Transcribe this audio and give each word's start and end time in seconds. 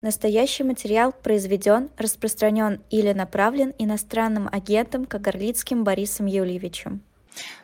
Настоящий 0.00 0.62
материал 0.62 1.12
произведен, 1.12 1.90
распространен 1.96 2.80
или 2.88 3.12
направлен 3.12 3.74
иностранным 3.78 4.48
агентом 4.52 5.06
Кагарлицким 5.06 5.82
Борисом 5.82 6.26
Юльевичем. 6.26 7.00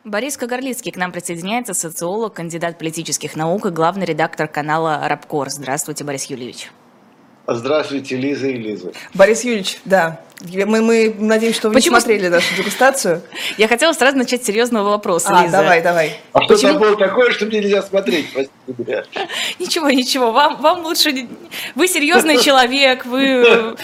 Борис 0.03 0.35
Кагарлицкий 0.35 0.91
к 0.91 0.97
нам 0.97 1.13
присоединяется, 1.13 1.73
социолог, 1.73 2.33
кандидат 2.33 2.77
политических 2.77 3.37
наук 3.37 3.67
и 3.67 3.69
главный 3.69 4.05
редактор 4.05 4.49
канала 4.49 5.07
«Рабкор». 5.07 5.49
Здравствуйте, 5.49 6.03
Борис 6.03 6.25
Юльевич. 6.25 6.71
Здравствуйте, 7.47 8.15
Лиза 8.15 8.47
и 8.47 8.57
Лиза. 8.57 8.91
Борис 9.13 9.43
Юрьевич, 9.43 9.77
да. 9.85 10.21
Мы, 10.41 10.81
мы 10.81 11.15
надеемся, 11.17 11.59
что 11.59 11.69
вы 11.69 11.75
Почему? 11.75 11.95
не 11.95 12.01
смотрели 12.01 12.27
нашу 12.27 12.55
дегустацию. 12.55 13.21
Я 13.57 13.67
хотела 13.67 13.93
сразу 13.93 14.17
начать 14.17 14.43
с 14.43 14.45
серьезного 14.47 14.89
вопроса, 14.89 15.29
а, 15.31 15.43
Лиза. 15.43 15.57
давай, 15.57 15.81
давай. 15.81 16.19
А 16.33 16.41
что 16.41 16.55
Почему? 16.55 16.79
было 16.79 16.97
такое, 16.97 17.31
что 17.31 17.45
мне 17.45 17.59
нельзя 17.59 17.81
смотреть, 17.83 18.27
Ничего, 19.59 19.89
ничего, 19.89 20.31
вам, 20.31 20.61
вам 20.61 20.83
лучше... 20.83 21.27
Вы 21.75 21.87
серьезный 21.87 22.39
человек, 22.39 23.05
вы 23.05 23.75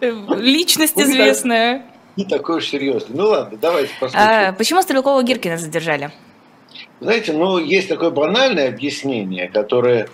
э, 0.00 0.12
личность 0.36 0.98
известная. 0.98 1.86
Не 2.16 2.24
такой 2.24 2.58
уж 2.58 2.66
серьезный. 2.66 3.16
Ну 3.16 3.28
ладно, 3.28 3.58
давайте 3.60 3.92
посмотрим. 3.98 4.28
А, 4.28 4.52
почему 4.52 4.80
Стрелкова-Гиркина 4.80 5.56
задержали? 5.56 6.12
Знаете, 7.00 7.32
ну, 7.32 7.58
есть 7.58 7.88
такое 7.88 8.10
банальное 8.10 8.68
объяснение, 8.68 9.48
которое 9.48 10.08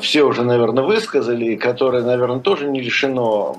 все 0.00 0.22
уже, 0.22 0.42
наверное, 0.42 0.84
высказали, 0.84 1.52
и 1.52 1.56
которое, 1.56 2.02
наверное, 2.02 2.40
тоже 2.40 2.66
не 2.66 2.80
лишено 2.80 3.56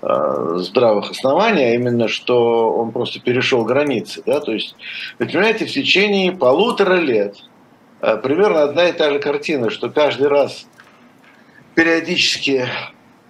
э, 0.00 0.54
здравых 0.56 1.10
оснований, 1.10 1.64
а 1.64 1.74
именно, 1.74 2.08
что 2.08 2.72
он 2.72 2.92
просто 2.92 3.20
перешел 3.20 3.64
границы. 3.64 4.22
Да? 4.24 4.40
То 4.40 4.52
есть, 4.52 4.74
вы 5.18 5.26
понимаете, 5.26 5.66
в 5.66 5.70
течение 5.70 6.32
полутора 6.32 6.94
лет 6.94 7.36
э, 8.00 8.16
примерно 8.16 8.62
одна 8.62 8.88
и 8.88 8.92
та 8.92 9.10
же 9.10 9.18
картина, 9.18 9.68
что 9.70 9.90
каждый 9.90 10.28
раз 10.28 10.66
периодически 11.74 12.66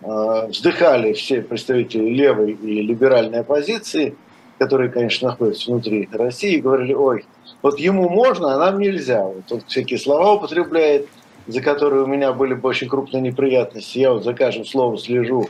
вздыхали 0.04 1.12
все 1.12 1.42
представители 1.42 2.08
левой 2.08 2.54
и 2.54 2.82
либеральной 2.82 3.42
оппозиции, 3.42 4.16
которые, 4.58 4.90
конечно, 4.90 5.28
находятся 5.28 5.70
внутри 5.70 6.08
России, 6.10 6.56
и 6.56 6.60
говорили, 6.60 6.92
ой, 6.92 7.24
вот 7.62 7.78
ему 7.78 8.08
можно, 8.08 8.52
а 8.52 8.58
нам 8.58 8.80
нельзя. 8.80 9.22
Вот 9.22 9.44
он 9.52 9.62
всякие 9.68 10.00
слова 10.00 10.32
употребляет– 10.32 11.06
за 11.46 11.60
которые 11.60 12.04
у 12.04 12.06
меня 12.06 12.32
были 12.32 12.54
бы 12.54 12.68
очень 12.68 12.88
крупные 12.88 13.20
неприятности, 13.20 13.98
я 13.98 14.12
вот 14.12 14.24
за 14.24 14.34
каждым 14.34 14.64
словом 14.64 14.98
слежу, 14.98 15.48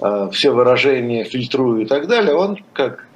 э, 0.00 0.28
все 0.32 0.50
выражения 0.50 1.24
фильтрую 1.24 1.82
и 1.82 1.86
так 1.86 2.06
далее, 2.06 2.34
он, 2.34 2.58
как 2.72 3.06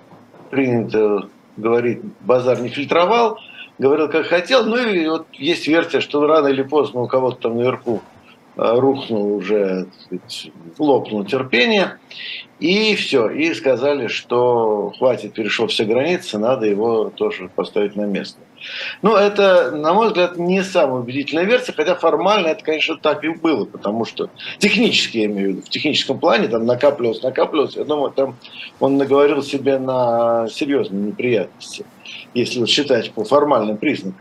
принято 0.50 1.28
говорить, 1.56 2.00
базар 2.20 2.60
не 2.60 2.68
фильтровал, 2.68 3.38
говорил, 3.78 4.08
как 4.08 4.26
хотел. 4.26 4.64
Ну 4.64 4.76
и 4.76 5.06
вот 5.08 5.26
есть 5.32 5.66
версия, 5.66 6.00
что 6.00 6.26
рано 6.26 6.48
или 6.48 6.62
поздно 6.62 7.02
у 7.02 7.06
кого-то 7.06 7.42
там 7.42 7.56
наверху 7.56 8.02
э, 8.56 8.78
рухнул 8.78 9.36
уже, 9.36 9.86
сказать, 10.04 10.50
лопнул 10.78 11.24
терпение. 11.24 11.98
И 12.60 12.96
все. 12.96 13.28
И 13.28 13.54
сказали, 13.54 14.08
что 14.08 14.92
хватит, 14.98 15.34
перешел 15.34 15.68
все 15.68 15.84
границы, 15.84 16.38
надо 16.38 16.66
его 16.66 17.10
тоже 17.10 17.48
поставить 17.54 17.94
на 17.94 18.02
место. 18.02 18.40
Ну, 19.02 19.14
это, 19.14 19.70
на 19.70 19.92
мой 19.92 20.08
взгляд, 20.08 20.36
не 20.36 20.62
самая 20.62 21.00
убедительная 21.00 21.44
версия, 21.44 21.72
хотя 21.72 21.94
формально 21.94 22.48
это, 22.48 22.64
конечно, 22.64 22.96
так 22.96 23.24
и 23.24 23.28
было, 23.28 23.64
потому 23.64 24.04
что 24.04 24.30
технически, 24.58 25.18
я 25.18 25.24
имею 25.26 25.48
в 25.48 25.52
виду, 25.52 25.62
в 25.62 25.68
техническом 25.68 26.18
плане 26.18 26.48
там 26.48 26.66
накапливалось, 26.66 27.22
накапливалось. 27.22 27.76
Я 27.76 27.84
думаю, 27.84 28.10
там 28.10 28.36
он 28.80 28.96
наговорил 28.96 29.42
себе 29.42 29.78
на 29.78 30.48
серьезные 30.48 31.08
неприятности, 31.08 31.84
если 32.34 32.60
вот 32.60 32.68
считать 32.68 33.12
по 33.12 33.24
формальным 33.24 33.76
признакам. 33.76 34.20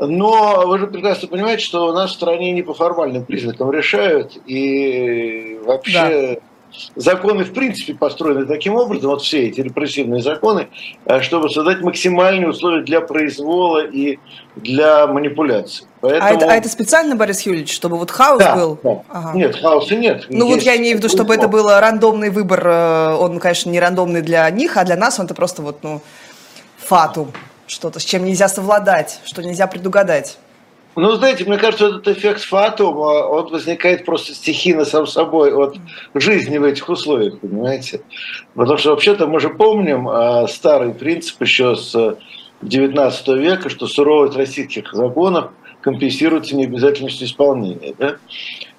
Но 0.00 0.64
вы 0.66 0.78
же 0.78 0.86
прекрасно 0.86 1.26
понимаете, 1.26 1.64
что 1.64 1.88
у 1.88 1.92
нас 1.92 2.10
в 2.10 2.14
стране 2.14 2.52
не 2.52 2.62
по 2.62 2.72
формальным 2.72 3.24
признакам 3.24 3.72
решают, 3.72 4.38
и 4.46 5.58
вообще... 5.64 6.38
Да 6.38 6.47
законы 6.96 7.44
в 7.44 7.52
принципе 7.52 7.94
построены 7.94 8.46
таким 8.46 8.74
образом, 8.74 9.10
вот 9.10 9.22
все 9.22 9.48
эти 9.48 9.60
репрессивные 9.60 10.22
законы, 10.22 10.68
э, 11.06 11.20
чтобы 11.20 11.48
создать 11.50 11.80
максимальные 11.80 12.48
условия 12.48 12.82
для 12.82 13.00
произвола 13.00 13.84
и 13.84 14.18
для 14.56 15.06
манипуляции. 15.06 15.86
Поэтому... 16.00 16.24
А, 16.24 16.34
это, 16.34 16.46
а 16.46 16.54
это 16.54 16.68
специально, 16.68 17.16
Борис 17.16 17.42
Юрьевич, 17.42 17.74
чтобы 17.74 17.96
вот 17.96 18.10
хаос 18.10 18.38
да, 18.38 18.54
был? 18.54 18.78
Да. 18.82 19.02
Ага. 19.08 19.32
Нет, 19.36 19.56
хаоса 19.56 19.96
нет. 19.96 20.26
Ну 20.28 20.46
Есть 20.46 20.56
вот 20.58 20.62
я 20.62 20.76
имею 20.76 20.96
в 20.96 20.98
виду, 20.98 21.08
чтобы 21.08 21.34
это 21.34 21.48
был 21.48 21.68
рандомный 21.68 22.30
выбор, 22.30 22.66
э, 22.66 23.14
он, 23.14 23.38
конечно, 23.38 23.70
не 23.70 23.80
рандомный 23.80 24.22
для 24.22 24.48
них, 24.50 24.76
а 24.76 24.84
для 24.84 24.96
нас 24.96 25.18
он 25.18 25.26
это 25.26 25.34
просто 25.34 25.62
вот, 25.62 25.82
ну, 25.82 26.00
фатум, 26.76 27.32
что-то, 27.66 28.00
с 28.00 28.04
чем 28.04 28.24
нельзя 28.24 28.48
совладать, 28.48 29.20
что 29.24 29.42
нельзя 29.42 29.66
предугадать. 29.66 30.38
Ну, 31.00 31.12
знаете, 31.12 31.44
мне 31.44 31.58
кажется, 31.58 31.86
этот 31.86 32.08
эффект 32.08 32.42
фатума, 32.42 33.28
он 33.28 33.46
возникает 33.52 34.04
просто 34.04 34.34
стихийно 34.34 34.84
сам 34.84 35.06
собой 35.06 35.54
от 35.54 35.76
жизни 36.14 36.58
в 36.58 36.64
этих 36.64 36.88
условиях, 36.88 37.38
понимаете? 37.38 38.00
Потому 38.56 38.78
что 38.78 38.90
вообще-то 38.90 39.28
мы 39.28 39.38
же 39.38 39.48
помним 39.48 40.08
а, 40.08 40.48
старый 40.48 40.92
принцип 40.92 41.40
еще 41.40 41.76
с 41.76 42.16
19 42.62 43.28
века, 43.28 43.68
что 43.68 43.86
суровость 43.86 44.36
российских 44.36 44.92
законов 44.92 45.52
компенсируется 45.82 46.56
необязательностью 46.56 47.28
исполнения. 47.28 47.94
Да? 47.96 48.16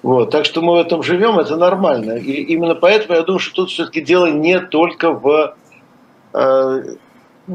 Вот. 0.02 0.30
Так 0.30 0.44
что 0.44 0.60
мы 0.60 0.74
в 0.74 0.76
этом 0.76 1.02
живем, 1.02 1.38
это 1.38 1.56
нормально. 1.56 2.18
И 2.18 2.32
именно 2.32 2.74
поэтому 2.74 3.14
я 3.14 3.22
думаю, 3.22 3.40
что 3.40 3.62
тут 3.62 3.70
все-таки 3.70 4.02
дело 4.02 4.26
не 4.26 4.60
только 4.60 5.10
в 5.10 5.56
в 6.32 6.98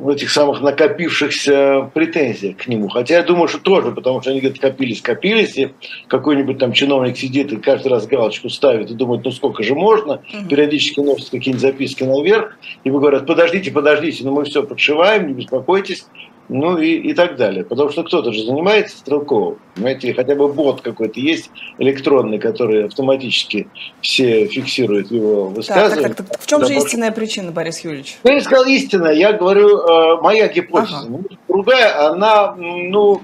этих 0.10 0.30
самых 0.30 0.62
накопившихся 0.62 1.90
претензиях 1.94 2.58
к 2.58 2.68
нему. 2.68 2.88
Хотя 2.90 3.16
я 3.16 3.24
думаю, 3.24 3.48
что 3.48 3.60
тоже, 3.60 3.92
потому 3.92 4.22
что 4.22 4.32
они 4.32 4.42
говорят, 4.42 4.60
копились, 4.60 5.02
копились, 5.02 5.58
и 5.58 5.74
какой-нибудь 6.08 6.58
там 6.58 6.74
чиновник 6.74 7.18
сидит 7.18 7.52
и 7.52 7.58
каждый 7.58 7.88
раз 7.88 8.08
галочку 8.08 8.50
ставит 8.50 8.92
и 8.92 8.94
думает, 8.94 9.24
ну 9.24 9.32
сколько 9.32 9.64
же 9.64 9.76
можно, 9.76 10.14
угу. 10.16 10.48
периодически 10.50 11.00
носит 11.00 11.30
какие-нибудь 11.30 11.62
записки 11.62 12.04
наверх, 12.04 12.58
и 12.84 12.90
говорят, 12.90 13.26
подождите, 13.26 13.72
подождите, 13.72 14.24
но 14.24 14.32
ну 14.32 14.38
мы 14.38 14.46
все 14.46 14.64
подшиваем, 14.64 15.28
не 15.28 15.34
беспокойтесь, 15.34 16.06
ну 16.50 16.78
и, 16.78 16.92
и 16.96 17.14
так 17.14 17.38
далее. 17.38 17.64
Потому 17.64 17.90
что 17.90 18.04
кто-то 18.04 18.32
же 18.32 18.44
занимается 18.44 18.98
стрелковым. 18.98 19.60
Понимаете, 19.76 20.14
хотя 20.14 20.36
бы 20.36 20.48
бот 20.48 20.82
какой-то 20.82 21.20
есть 21.20 21.50
электронный, 21.78 22.40
который 22.40 22.86
автоматически 22.86 23.68
все 24.02 24.46
фиксирует 24.48 25.12
его 25.12 25.48
высказывания. 25.48 26.10
Так, 26.10 26.18
так, 26.18 26.28
так, 26.28 26.42
В 26.42 26.48
чем 26.48 26.62
да, 26.62 26.68
же 26.68 26.76
истинная 26.76 27.12
причина, 27.12 27.52
Борис 27.52 27.80
Юрьевич? 27.80 28.18
Я 28.24 28.34
не 28.36 28.42
сказал 28.42 28.66
истинная, 28.66 29.14
я 29.14 29.34
говорю, 29.34 29.80
э, 29.80 30.22
моя 30.22 30.48
гипотеза. 30.48 31.08
Ага. 31.08 31.20
Другая, 31.48 32.10
она, 32.10 32.56
ну, 32.56 33.22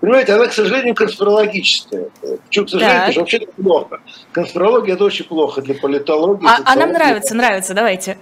Понимаете, 0.00 0.34
она, 0.34 0.46
к 0.46 0.52
сожалению, 0.52 0.94
конспирологическая. 0.94 2.10
Почему, 2.46 2.66
к 2.66 2.68
сожалению, 2.68 2.98
потому 2.98 3.12
что 3.12 3.20
вообще 3.20 3.36
это 3.38 3.52
плохо. 3.62 4.00
Конспирология– 4.30 4.94
это 4.94 5.04
очень 5.04 5.24
плохо 5.24 5.62
для 5.62 5.74
политологии. 5.74 6.46
А, 6.46 6.58
а 6.64 6.76
нам 6.76 6.92
нравится, 6.92 7.34
нравится, 7.34 7.72
давайте. 7.72 8.18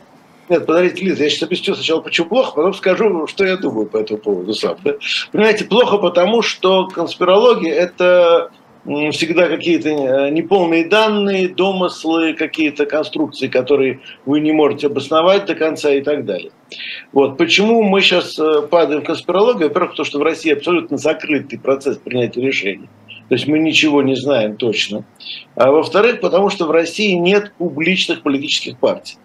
Нет, 0.49 0.67
подождите, 0.67 1.05
Лиза, 1.05 1.25
я 1.25 1.31
сейчас 1.31 1.45
объясню 1.45 1.75
сначала, 1.75 2.01
почему 2.01 2.29
плохо, 2.29 2.53
потом 2.55 2.75
скажу, 2.75 3.27
что 3.27 3.45
я 3.45 3.57
думаю 3.57 3.87
по 3.87 3.97
этому 3.97 4.19
поводу 4.19 4.53
сам. 4.53 4.77
Да? 4.85 4.95
Понимаете, 5.33 5.65
плохо 5.65 5.99
потому, 5.99 6.43
что 6.43 6.87
конспирология– 6.89 7.73
это 7.75 8.51
всегда 8.85 9.49
какие-то 9.49 9.89
э, 9.89 10.31
неполные 10.31 10.87
данные, 10.87 11.49
домыслы, 11.49 12.35
какие-то 12.35 12.85
конструкции, 12.85 13.49
которые 13.49 14.01
вы 14.27 14.41
не 14.41 14.53
можете 14.53 14.89
обосновать 14.89 15.47
до 15.47 15.55
конца 15.55 15.91
и 15.91 16.03
так 16.03 16.27
далее. 16.27 16.51
Вот. 17.13 17.39
Почему 17.39 17.83
мы 17.83 18.03
сейчас 18.03 18.39
э, 18.39 18.63
падаем 18.71 19.01
в 19.01 19.07
конспирологию? 19.07 19.69
Во-первых, 19.69 19.93
потому 19.93 20.05
что 20.05 20.19
в 20.19 20.23
России 20.23 20.53
абсолютно 20.53 20.99
закрытый 20.99 21.59
процесс 21.59 21.97
принятия 21.97 22.43
решений. 22.43 22.89
То 23.31 23.37
есть 23.37 23.47
мы 23.47 23.59
ничего 23.59 24.03
не 24.03 24.17
знаем 24.17 24.57
точно. 24.57 25.05
А 25.55 25.71
во-вторых, 25.71 26.21
потому 26.21 26.51
что 26.51 26.67
в 26.67 26.71
России 26.71 27.13
нет 27.13 27.55
публичных 27.57 28.21
политических 28.21 28.79
партий 28.79 29.17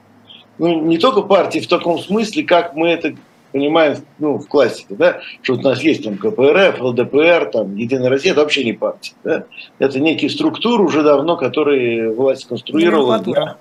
ну, 0.59 0.81
не 0.81 0.97
только 0.97 1.21
партии 1.21 1.59
в 1.59 1.67
таком 1.67 1.97
смысле, 1.99 2.43
как 2.43 2.75
мы 2.75 2.89
это 2.89 3.15
понимаем 3.51 3.97
ну, 4.19 4.37
в 4.37 4.47
классике, 4.47 4.95
да, 4.95 5.21
что 5.41 5.53
у 5.53 5.61
нас 5.61 5.81
есть 5.81 6.03
там 6.03 6.17
КПРФ, 6.17 6.79
ЛДПР, 6.79 7.49
там, 7.51 7.75
Единая 7.75 8.09
Россия, 8.09 8.33
это 8.33 8.41
вообще 8.41 8.63
не 8.63 8.73
партия. 8.73 9.13
Да? 9.23 9.45
Это 9.79 9.99
некие 9.99 10.29
структуры 10.29 10.83
уже 10.83 11.01
давно, 11.01 11.35
которые 11.35 12.11
власть 12.11 12.45
конструировала 12.47 13.19
для 13.19 13.57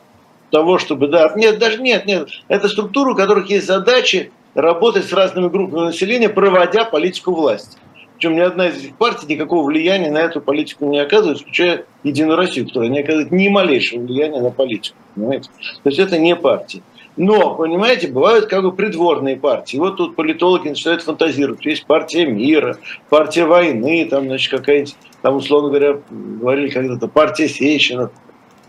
того, 0.50 0.78
чтобы, 0.78 1.08
да, 1.08 1.32
нет, 1.36 1.58
даже 1.58 1.80
нет, 1.80 2.06
нет, 2.06 2.28
это 2.48 2.68
структуры, 2.68 3.12
у 3.12 3.16
которых 3.16 3.48
есть 3.50 3.66
задачи 3.66 4.30
работать 4.54 5.06
с 5.06 5.12
разными 5.12 5.48
группами 5.48 5.86
населения, 5.86 6.28
проводя 6.28 6.84
политику 6.84 7.32
власти. 7.32 7.78
Причем 8.16 8.34
ни 8.34 8.40
одна 8.40 8.66
из 8.66 8.78
этих 8.78 8.96
партий 8.96 9.26
никакого 9.32 9.64
влияния 9.64 10.10
на 10.10 10.18
эту 10.18 10.40
политику 10.40 10.86
не 10.86 10.98
оказывает, 10.98 11.38
включая 11.38 11.84
Единую 12.02 12.36
Россию, 12.36 12.66
которая 12.66 12.90
не 12.90 12.98
оказывает 12.98 13.30
ни 13.30 13.46
малейшего 13.46 14.00
влияния 14.00 14.40
на 14.40 14.50
политику. 14.50 14.96
Понимаете? 15.14 15.50
То 15.84 15.88
есть 15.88 16.00
это 16.00 16.18
не 16.18 16.34
партия. 16.34 16.82
Но, 17.18 17.56
понимаете, 17.56 18.06
бывают 18.06 18.46
как 18.46 18.62
бы 18.62 18.70
придворные 18.70 19.36
партии. 19.36 19.76
Вот 19.76 19.96
тут 19.96 20.14
политологи 20.14 20.68
начинают 20.68 21.02
фантазировать. 21.02 21.66
Есть 21.66 21.84
партия 21.84 22.26
мира, 22.26 22.78
партия 23.10 23.44
войны, 23.44 24.06
там, 24.08 24.26
значит, 24.26 24.52
какая-нибудь, 24.52 24.94
там, 25.20 25.34
условно 25.34 25.68
говоря, 25.68 25.98
говорили 26.10 26.70
когда-то, 26.70 27.08
партия 27.08 27.48
Сечина, 27.48 28.10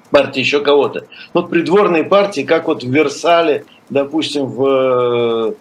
партия 0.10 0.40
еще 0.42 0.62
кого-то. 0.62 1.06
Вот 1.36 1.52
придворные 1.52 2.04
партии, 2.04 2.42
как 2.42 2.68
вот 2.68 2.84
в 2.84 2.92
Версале, 2.92 3.66
допустим, 3.92 4.48
в 4.48 5.54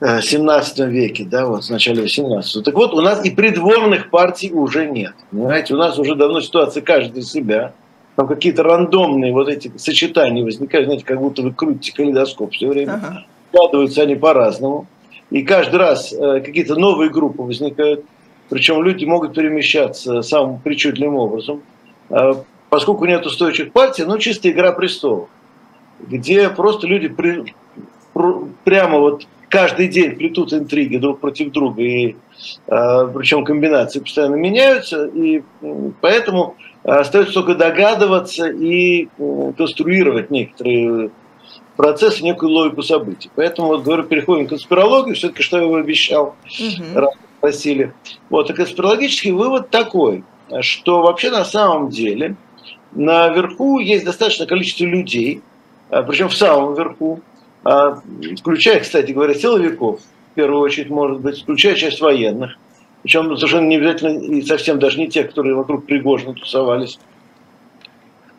17 0.00 0.80
э, 0.80 0.86
веке, 0.86 1.26
да, 1.26 1.44
вот 1.44 1.64
в 1.64 1.70
начале 1.70 2.00
18 2.00 2.64
Так 2.64 2.74
вот, 2.74 2.94
у 2.94 3.02
нас 3.02 3.22
и 3.22 3.30
придворных 3.30 4.08
партий 4.08 4.50
уже 4.50 4.86
нет. 4.86 5.12
Понимаете, 5.30 5.74
у 5.74 5.76
нас 5.76 5.98
уже 5.98 6.14
давно 6.14 6.40
ситуация 6.40 6.82
каждый 6.82 7.22
себя. 7.22 7.74
Там 8.16 8.28
какие-то 8.28 8.62
рандомные 8.62 9.32
вот 9.32 9.48
эти 9.48 9.72
сочетания 9.76 10.44
возникают, 10.44 10.86
знаете, 10.86 11.04
как 11.04 11.18
будто 11.18 11.42
вы 11.42 11.52
крутите 11.52 11.96
калейдоскоп 11.96 12.52
все 12.52 12.68
время. 12.68 12.94
Ага. 12.94 13.24
Складываются 13.48 14.02
они 14.02 14.16
по-разному. 14.16 14.86
И 15.30 15.42
каждый 15.42 15.76
раз 15.76 16.12
э, 16.12 16.40
какие-то 16.40 16.76
новые 16.76 17.10
группы 17.10 17.42
возникают. 17.42 18.04
Причем 18.50 18.82
люди 18.82 19.06
могут 19.06 19.34
перемещаться 19.34 20.20
самым 20.20 20.58
причудливым 20.58 21.16
образом. 21.16 21.62
Э, 22.10 22.34
поскольку 22.68 23.06
нет 23.06 23.24
устойчивых 23.24 23.72
партий, 23.72 24.04
ну, 24.04 24.18
чисто 24.18 24.50
игра 24.50 24.72
престолов, 24.72 25.28
где 26.00 26.50
просто 26.50 26.86
люди 26.86 27.08
при, 27.08 27.54
пр, 28.12 28.44
прямо 28.64 28.98
вот 28.98 29.26
каждый 29.52 29.88
день 29.88 30.16
плетут 30.16 30.54
интриги 30.54 30.96
друг 30.96 31.20
против 31.20 31.52
друга, 31.52 31.82
и 31.82 32.16
э, 32.66 33.08
причем 33.14 33.44
комбинации 33.44 34.00
постоянно 34.00 34.36
меняются, 34.36 35.04
и 35.04 35.42
поэтому 36.00 36.56
остается 36.82 37.34
только 37.34 37.54
догадываться 37.54 38.48
и 38.48 39.08
конструировать 39.58 40.30
некоторые 40.30 41.10
процессы, 41.76 42.24
некую 42.24 42.50
логику 42.50 42.82
событий. 42.82 43.30
Поэтому, 43.36 43.68
вот 43.68 43.82
говорю, 43.82 44.04
переходим 44.04 44.46
к 44.46 44.50
конспирологии, 44.50 45.12
все-таки, 45.12 45.42
что 45.42 45.58
я 45.58 45.64
его 45.64 45.76
обещал, 45.76 46.34
угу. 46.44 47.10
просили. 47.40 47.92
Вот, 48.30 48.48
и 48.48 48.54
конспирологический 48.54 49.32
вывод 49.32 49.68
такой, 49.68 50.24
что 50.62 51.02
вообще 51.02 51.30
на 51.30 51.44
самом 51.44 51.90
деле 51.90 52.36
наверху 52.92 53.80
есть 53.80 54.06
достаточное 54.06 54.46
количество 54.46 54.84
людей, 54.84 55.42
а, 55.90 56.02
причем 56.02 56.30
в 56.30 56.34
самом 56.34 56.74
верху, 56.74 57.20
а, 57.20 57.31
включая, 57.64 58.80
кстати 58.80 59.12
говоря, 59.12 59.34
силовиков, 59.34 60.00
в 60.00 60.34
первую 60.34 60.60
очередь, 60.62 60.90
может 60.90 61.20
быть, 61.20 61.42
включая 61.42 61.74
часть 61.74 62.00
военных, 62.00 62.56
причем 63.02 63.36
совершенно 63.36 63.66
не 63.66 63.76
обязательно 63.76 64.18
и 64.18 64.42
совсем 64.42 64.78
даже 64.78 64.98
не 64.98 65.08
те, 65.08 65.24
которые 65.24 65.54
вокруг 65.54 65.86
Пригожина 65.86 66.34
тусовались, 66.34 66.98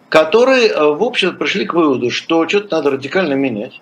которые, 0.10 0.68
э, 0.68 0.84
в 0.94 1.04
общем, 1.04 1.36
пришли 1.38 1.66
к 1.66 1.74
выводу, 1.74 2.10
что 2.12 2.48
что-то 2.48 2.78
надо 2.78 2.92
радикально 2.92 3.34
менять. 3.34 3.82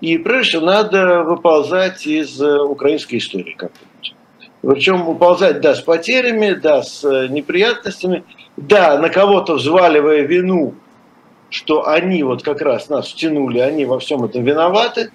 И 0.00 0.18
прежде 0.18 0.50
всего 0.50 0.66
надо 0.66 1.22
выползать 1.22 2.06
из 2.06 2.40
э, 2.40 2.58
украинской 2.58 3.16
истории 3.16 3.54
как-нибудь. 3.56 4.14
Причем 4.62 5.08
уползать, 5.08 5.60
да, 5.60 5.74
с 5.74 5.80
потерями, 5.80 6.54
да, 6.54 6.82
с 6.82 7.04
э, 7.04 7.28
неприятностями, 7.28 8.24
да, 8.56 8.98
на 8.98 9.08
кого-то 9.08 9.54
взваливая 9.54 10.22
вину, 10.22 10.74
что 11.52 11.86
они 11.86 12.22
вот 12.22 12.42
как 12.42 12.60
раз 12.60 12.88
нас 12.88 13.08
втянули, 13.08 13.58
они 13.60 13.84
во 13.84 13.98
всем 13.98 14.24
этом 14.24 14.42
виноваты. 14.42 15.10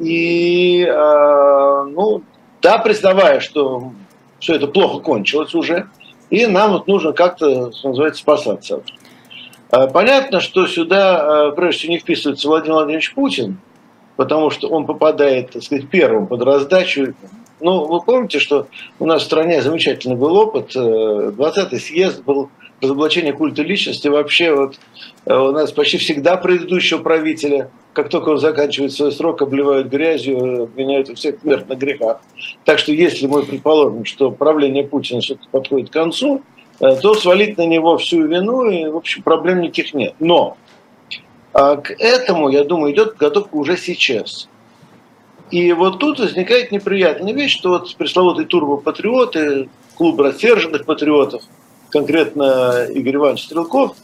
И, 0.00 0.84
ну, 0.86 2.22
да, 2.60 2.78
признавая, 2.78 3.40
что 3.40 3.92
все 4.38 4.56
это 4.56 4.66
плохо 4.66 4.98
кончилось 4.98 5.54
уже, 5.54 5.88
и 6.28 6.46
нам 6.46 6.72
вот 6.72 6.86
нужно 6.88 7.12
как-то, 7.12 7.72
что 7.72 7.88
называется, 7.88 8.20
спасаться. 8.20 8.82
А, 9.70 9.86
понятно, 9.86 10.40
что 10.40 10.66
сюда, 10.66 11.52
прежде 11.56 11.78
всего, 11.78 11.92
не 11.92 11.98
вписывается 11.98 12.48
Владимир 12.48 12.74
Владимирович 12.74 13.14
Путин, 13.14 13.58
потому 14.16 14.50
что 14.50 14.68
он 14.68 14.86
попадает, 14.86 15.52
так 15.52 15.62
сказать, 15.62 15.88
первым 15.88 16.26
под 16.26 16.42
раздачу. 16.42 17.14
Ну, 17.60 17.86
вы 17.86 18.00
помните, 18.00 18.38
что 18.38 18.66
у 18.98 19.06
нас 19.06 19.22
в 19.22 19.26
стране 19.26 19.62
замечательный 19.62 20.16
был 20.16 20.36
опыт. 20.36 20.74
20-й 20.74 21.76
э, 21.76 21.80
съезд 21.80 22.22
был 22.22 22.50
разоблачение 22.80 23.32
культа 23.32 23.62
личности. 23.62 24.08
Вообще 24.08 24.54
вот 24.54 24.78
э, 25.24 25.34
у 25.34 25.52
нас 25.52 25.72
почти 25.72 25.98
всегда 25.98 26.36
предыдущего 26.36 26.98
правителя– 26.98 27.70
как 27.96 28.10
только 28.10 28.28
он 28.28 28.38
заканчивает 28.38 28.92
свой 28.92 29.10
срок, 29.10 29.40
обливают 29.40 29.88
грязью, 29.88 30.64
обвиняют 30.64 31.08
во 31.08 31.14
всех 31.14 31.40
смертных 31.40 31.78
грехах. 31.78 32.20
Так 32.66 32.78
что 32.78 32.92
если 32.92 33.26
мы 33.26 33.42
предположим, 33.42 34.04
что 34.04 34.30
правление 34.30 34.84
Путина 34.84 35.22
все-таки 35.22 35.48
подходит 35.50 35.88
к 35.88 35.94
концу, 35.94 36.42
э, 36.78 36.94
то 37.00 37.14
свалить 37.14 37.56
на 37.56 37.64
него 37.64 37.96
всю 37.96 38.26
вину, 38.26 38.68
и, 38.68 38.86
в 38.86 38.98
общем, 38.98 39.22
проблем 39.22 39.62
никаких 39.62 39.94
нет. 39.94 40.14
Но 40.20 40.58
а 41.54 41.76
к 41.76 41.90
этому, 41.90 42.50
я 42.50 42.64
думаю, 42.64 42.92
идет 42.92 43.12
подготовка 43.12 43.56
уже 43.56 43.78
сейчас. 43.78 44.46
И 45.50 45.72
вот 45.72 45.98
тут 45.98 46.20
возникает 46.20 46.72
неприятная 46.72 47.32
вещь, 47.32 47.56
что 47.56 47.70
вот 47.70 47.96
пресловутые 47.96 48.46
турбопатриоты, 48.46 49.70
клуб 49.96 50.20
рассерженных 50.20 50.84
патриотов, 50.84 51.44
конкретно 51.96 52.86
Игорь 52.94 53.16
Иванович 53.16 53.44
Стрелков, 53.44 53.96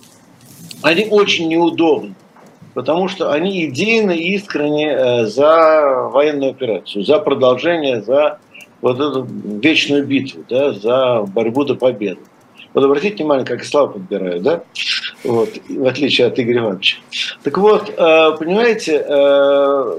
они 0.83 1.07
очень 1.11 1.49
неудобны 1.49 2.15
потому 2.75 3.09
что 3.09 3.33
они 3.33 3.67
идейно 3.67 4.13
искренне 4.13 4.93
э, 4.93 5.27
за 5.27 6.09
военную 6.11 6.53
операцию, 6.53 7.05
за 7.05 7.19
продолжение, 7.19 8.03
за 8.03 8.39
вот 8.81 8.97
эту 8.97 9.25
вечную 9.25 10.07
битву, 10.07 10.45
да, 10.49 10.73
за 10.73 11.23
борьбу 11.23 11.65
до 11.65 11.75
победы. 11.75 12.21
Вот 12.75 12.85
обратите 12.85 13.17
внимание, 13.17 13.45
как 13.45 13.63
и 13.63 13.67
слава 13.67 13.89
подбирают, 13.89 14.43
да? 14.43 14.65
Вот, 15.25 15.51
в 15.69 15.87
отличие 15.87 16.29
от 16.29 16.41
Игоря 16.41 16.61
Ивановича. 16.61 16.97
Так 17.43 17.59
вот, 17.59 17.91
э, 17.91 18.37
понимаете, 18.39 19.05
э, 19.07 19.99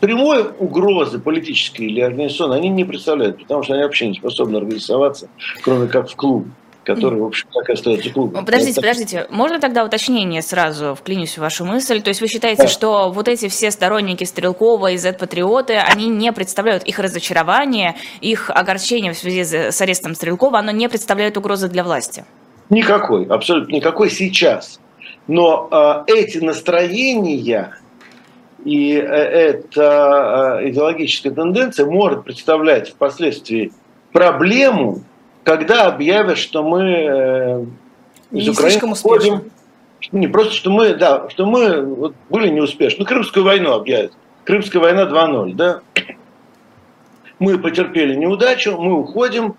прямой 0.00 0.46
угрозы 0.58 1.20
политической 1.20 1.82
или 1.82 2.00
организационной 2.00 2.56
они 2.56 2.68
не 2.68 2.84
представляют, 2.84 3.38
потому 3.38 3.62
что 3.62 3.74
они 3.74 3.84
вообще 3.84 4.08
не 4.08 4.14
способны 4.14 4.56
организоваться, 4.56 5.28
кроме 5.62 5.86
как 5.86 6.10
в 6.10 6.16
клубе 6.16 6.50
который, 6.94 7.20
в 7.20 7.24
общем, 7.24 7.48
так 7.52 7.68
и 7.68 7.72
остается 7.72 8.10
клубом. 8.10 8.44
Подождите, 8.44 8.80
подождите. 8.80 9.26
Можно 9.30 9.60
тогда 9.60 9.84
уточнение 9.84 10.42
сразу 10.42 10.94
вклинюсь 10.94 11.34
в 11.34 11.38
вашу 11.38 11.64
мысль? 11.64 12.00
То 12.02 12.08
есть 12.08 12.20
вы 12.20 12.28
считаете, 12.28 12.62
да. 12.62 12.68
что 12.68 13.10
вот 13.10 13.28
эти 13.28 13.48
все 13.48 13.70
сторонники 13.70 14.24
Стрелкова 14.24 14.92
и 14.92 14.96
Z-патриоты, 14.96 15.76
они 15.76 16.08
не 16.08 16.32
представляют 16.32 16.84
их 16.84 16.98
разочарование, 16.98 17.96
их 18.20 18.50
огорчение 18.50 19.12
в 19.12 19.18
связи 19.18 19.44
с 19.44 19.80
арестом 19.80 20.14
Стрелкова, 20.14 20.58
оно 20.58 20.70
не 20.70 20.88
представляет 20.88 21.36
угрозы 21.36 21.68
для 21.68 21.84
власти? 21.84 22.24
Никакой, 22.68 23.26
абсолютно 23.26 23.74
никакой 23.74 24.10
сейчас. 24.10 24.80
Но 25.26 25.68
э, 25.70 26.12
эти 26.12 26.38
настроения 26.38 27.74
и 28.64 28.94
э, 28.94 29.00
эта 29.00 30.58
э, 30.60 30.68
идеологическая 30.68 31.30
тенденция 31.30 31.86
может 31.86 32.24
представлять 32.24 32.90
впоследствии 32.90 33.72
проблему 34.12 35.02
когда 35.44 35.86
объявят, 35.86 36.38
что 36.38 36.62
мы 36.62 36.82
э, 36.82 37.64
из 38.32 38.44
не 38.44 38.50
Украины 38.50 38.92
уходим, 38.92 39.50
не 40.12 40.28
просто, 40.28 40.54
что 40.54 40.70
мы, 40.70 40.94
да, 40.94 41.28
что 41.28 41.46
мы 41.46 41.82
вот, 41.82 42.14
были 42.28 42.48
неуспешны. 42.48 43.00
Ну, 43.00 43.06
Крымскую 43.06 43.44
войну 43.44 43.72
объявят. 43.72 44.12
Крымская 44.44 44.82
война 44.82 45.04
2.0, 45.04 45.54
да. 45.54 45.80
Мы 47.38 47.58
потерпели 47.58 48.14
неудачу, 48.14 48.76
мы 48.78 48.98
уходим, 48.98 49.54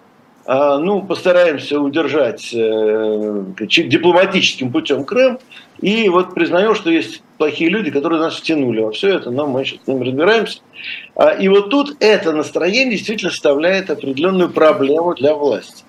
а, 0.45 0.77
ну, 0.77 1.01
постараемся 1.01 1.79
удержать 1.79 2.53
э, 2.53 3.43
дипломатическим 3.57 4.71
путем 4.71 5.03
Крым, 5.03 5.39
и 5.81 6.07
вот 6.09 6.35
признаем, 6.35 6.75
что 6.75 6.91
есть 6.91 7.23
плохие 7.37 7.69
люди, 7.69 7.89
которые 7.89 8.19
нас 8.19 8.35
втянули 8.35 8.81
во 8.81 8.91
все 8.91 9.15
это, 9.15 9.31
но 9.31 9.47
мы 9.47 9.65
сейчас 9.65 9.79
с 9.83 9.87
ними 9.87 10.05
разбираемся. 10.05 10.59
А, 11.15 11.31
и 11.31 11.47
вот 11.47 11.71
тут 11.71 11.97
это 11.99 12.31
настроение 12.31 12.91
действительно 12.91 13.31
составляет 13.31 13.89
определенную 13.89 14.49
проблему 14.51 15.15
для 15.15 15.33
власти. 15.33 15.83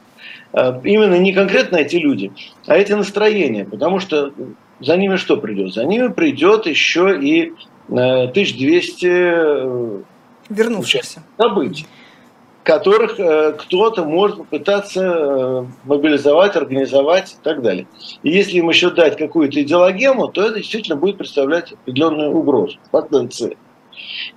А, 0.52 0.80
именно 0.82 1.18
не 1.18 1.34
конкретно 1.34 1.76
эти 1.76 1.96
люди, 1.96 2.32
а 2.66 2.76
эти 2.76 2.92
настроения, 2.92 3.66
потому 3.66 4.00
что 4.00 4.32
за 4.80 4.96
ними 4.96 5.16
что 5.16 5.37
придет? 5.37 5.75
За 5.75 5.84
ними 5.84 6.08
придет 6.08 6.66
еще 6.66 7.18
и 7.20 7.52
1200 7.88 9.06
э, 9.06 10.00
вернувшихся 10.49 11.22
событий 11.37 11.87
которых 12.62 13.19
э, 13.19 13.52
кто-то 13.52 14.04
может 14.04 14.38
попытаться 14.38 15.00
э, 15.00 15.64
мобилизовать, 15.85 16.57
организовать 16.57 17.33
и 17.33 17.42
так 17.42 17.62
далее. 17.62 17.87
И 18.23 18.31
если 18.31 18.59
им 18.59 18.69
еще 18.69 18.90
дать 18.90 19.16
какую-то 19.16 19.62
идеологему, 19.62 20.28
то 20.28 20.42
это 20.42 20.59
действительно 20.59 20.97
будет 20.97 21.19
представлять 21.19 21.73
определенную 21.73 22.31
угрозу, 22.31 22.78
потенциал. 22.90 23.52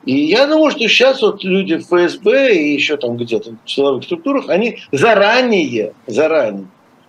И 0.05 0.17
я 0.25 0.47
думаю, 0.47 0.71
что 0.71 0.81
сейчас 0.87 1.21
вот 1.21 1.43
люди 1.43 1.77
в 1.77 1.85
ФСБ 1.85 2.55
и 2.55 2.73
еще 2.73 2.97
там 2.97 3.17
где-то 3.17 3.55
в 3.63 3.69
силовых 3.69 4.03
структурах, 4.03 4.49
они 4.49 4.79
заранее, 4.91 5.93
заранее 6.07 6.67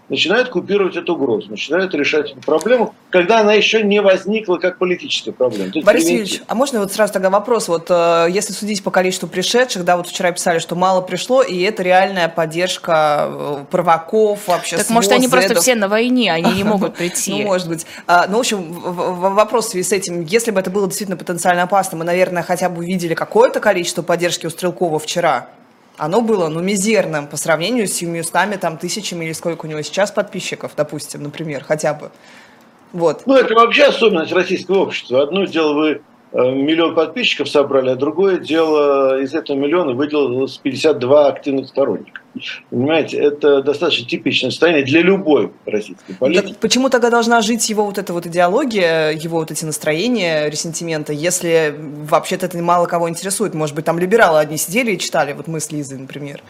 начинают 0.09 0.49
купировать 0.49 0.97
эту 0.97 1.15
угрозу, 1.15 1.51
начинают 1.51 1.95
решать 1.95 2.33
эту 2.33 2.41
проблему, 2.41 2.95
когда 3.11 3.41
она 3.41 3.55
еще 3.55 3.83
не 3.83 4.01
возникла 4.01 4.57
как 4.59 4.79
политическая 4.79 5.33
проблема. 5.33 5.73
Тут 5.73 5.85
Борис 5.85 6.05
Юрьевич, 6.05 6.43
а 6.47 6.55
можно 6.55 6.81
вот 6.81 6.93
сразу 6.93 7.13
тогда 7.13 7.31
вопрос? 7.31 7.69
Вот 7.69 7.87
э, 7.91 8.27
если 8.31 8.53
судить 8.53 8.83
по 8.83 8.91
количеству 8.91 9.29
пришедших, 9.29 9.85
да, 9.85 9.97
вот 9.97 10.07
вчера 10.07 10.31
писали, 10.33 10.59
что 10.59 10.77
мало 10.77 11.01
пришло, 11.01 11.43
и 11.43 11.61
это 11.63 11.83
реальная 11.83 12.29
поддержка 12.29 13.27
э, 13.29 13.65
праваков, 13.71 14.47
вообще 14.47 14.77
Так 14.77 14.91
может 14.91 15.13
они 15.13 15.29
просто 15.29 15.61
все 15.61 15.75
на 15.75 15.89
войне, 15.89 16.33
они 16.33 16.53
не 16.53 16.65
могут 16.65 16.95
прийти. 16.95 17.33
Ну, 17.33 17.43
может 17.43 17.69
быть. 17.69 17.87
А, 18.07 18.27
ну, 18.29 18.37
в 18.37 18.41
общем, 18.41 18.63
вопрос 18.73 19.67
в 19.67 19.71
связи 19.71 19.89
с 19.89 19.93
этим, 19.93 20.23
если 20.23 20.51
бы 20.51 20.61
это 20.61 20.71
было 20.71 20.87
действительно 20.87 21.17
потенциально 21.17 21.65
опасно, 21.65 21.99
мы, 21.99 22.05
наверное, 22.05 22.43
хотя 22.43 22.69
бы 22.69 22.79
увидели 22.79 23.15
какое-то 23.15 23.61
количество 23.61 24.03
поддержки 24.03 24.47
у 24.47 24.51
Стрелкова 24.51 24.99
вчера 24.99 25.49
оно 25.99 26.21
было, 26.21 26.49
ну, 26.49 26.61
мизерным 26.61 27.27
по 27.27 27.37
сравнению 27.37 27.89
с 27.89 27.93
700 27.93 28.61
там, 28.61 28.79
тысячами 28.79 29.25
или 29.25 29.33
сколько 29.33 29.67
у 29.67 29.69
него 29.69 29.83
сейчас 29.83 30.11
подписчиков, 30.11 30.73
допустим, 30.77 31.23
например, 31.23 31.65
хотя 31.65 31.95
бы. 31.95 32.11
Вот. 32.93 33.23
Ну, 33.27 33.35
это 33.35 33.55
вообще 33.55 33.85
особенность 33.85 34.33
российского 34.33 34.81
общества. 34.81 35.23
Одно 35.23 35.45
дело, 35.45 35.75
вы 35.75 36.03
миллион 36.33 36.95
подписчиков 36.95 37.49
собрали, 37.49 37.91
а 37.91 37.97
другое 37.97 38.39
дело, 38.39 39.21
из 39.21 39.35
этого 39.35 39.57
миллиона 39.57 39.93
выделилось 39.93 40.59
52 40.59 41.29
активных 41.29 41.69
сторонника. 41.69 42.21
Понимаете, 42.71 43.17
это 43.19 43.63
достаточно 43.63 44.07
типичное 44.07 44.51
состояние 44.51 44.85
для 44.85 45.01
любой 45.01 45.53
российской 45.65 46.15
политики. 46.15 46.49
Так 46.49 46.59
почему 46.59 46.91
тогда 46.91 47.11
должна 47.11 47.41
жить 47.41 47.69
его 47.71 47.85
вот 47.87 47.97
эта 47.97 48.13
вот 48.13 48.27
идеология, 48.27 49.11
его 49.11 49.39
вот 49.39 49.51
эти 49.51 49.65
настроения, 49.65 50.51
ресентимента, 50.51 51.13
если 51.13 51.75
вообще-то 51.79 52.47
это 52.47 52.59
мало 52.59 52.87
кого 52.87 53.09
интересует? 53.09 53.55
Может 53.55 53.75
быть, 53.75 53.85
там 53.85 53.99
либералы 53.99 54.39
одни 54.39 54.59
сидели 54.59 54.93
и 54.93 54.99
читали 54.99 55.33
вот 55.33 55.47
мысли 55.47 55.77
Лизы, 55.77 55.97
например? 55.97 56.43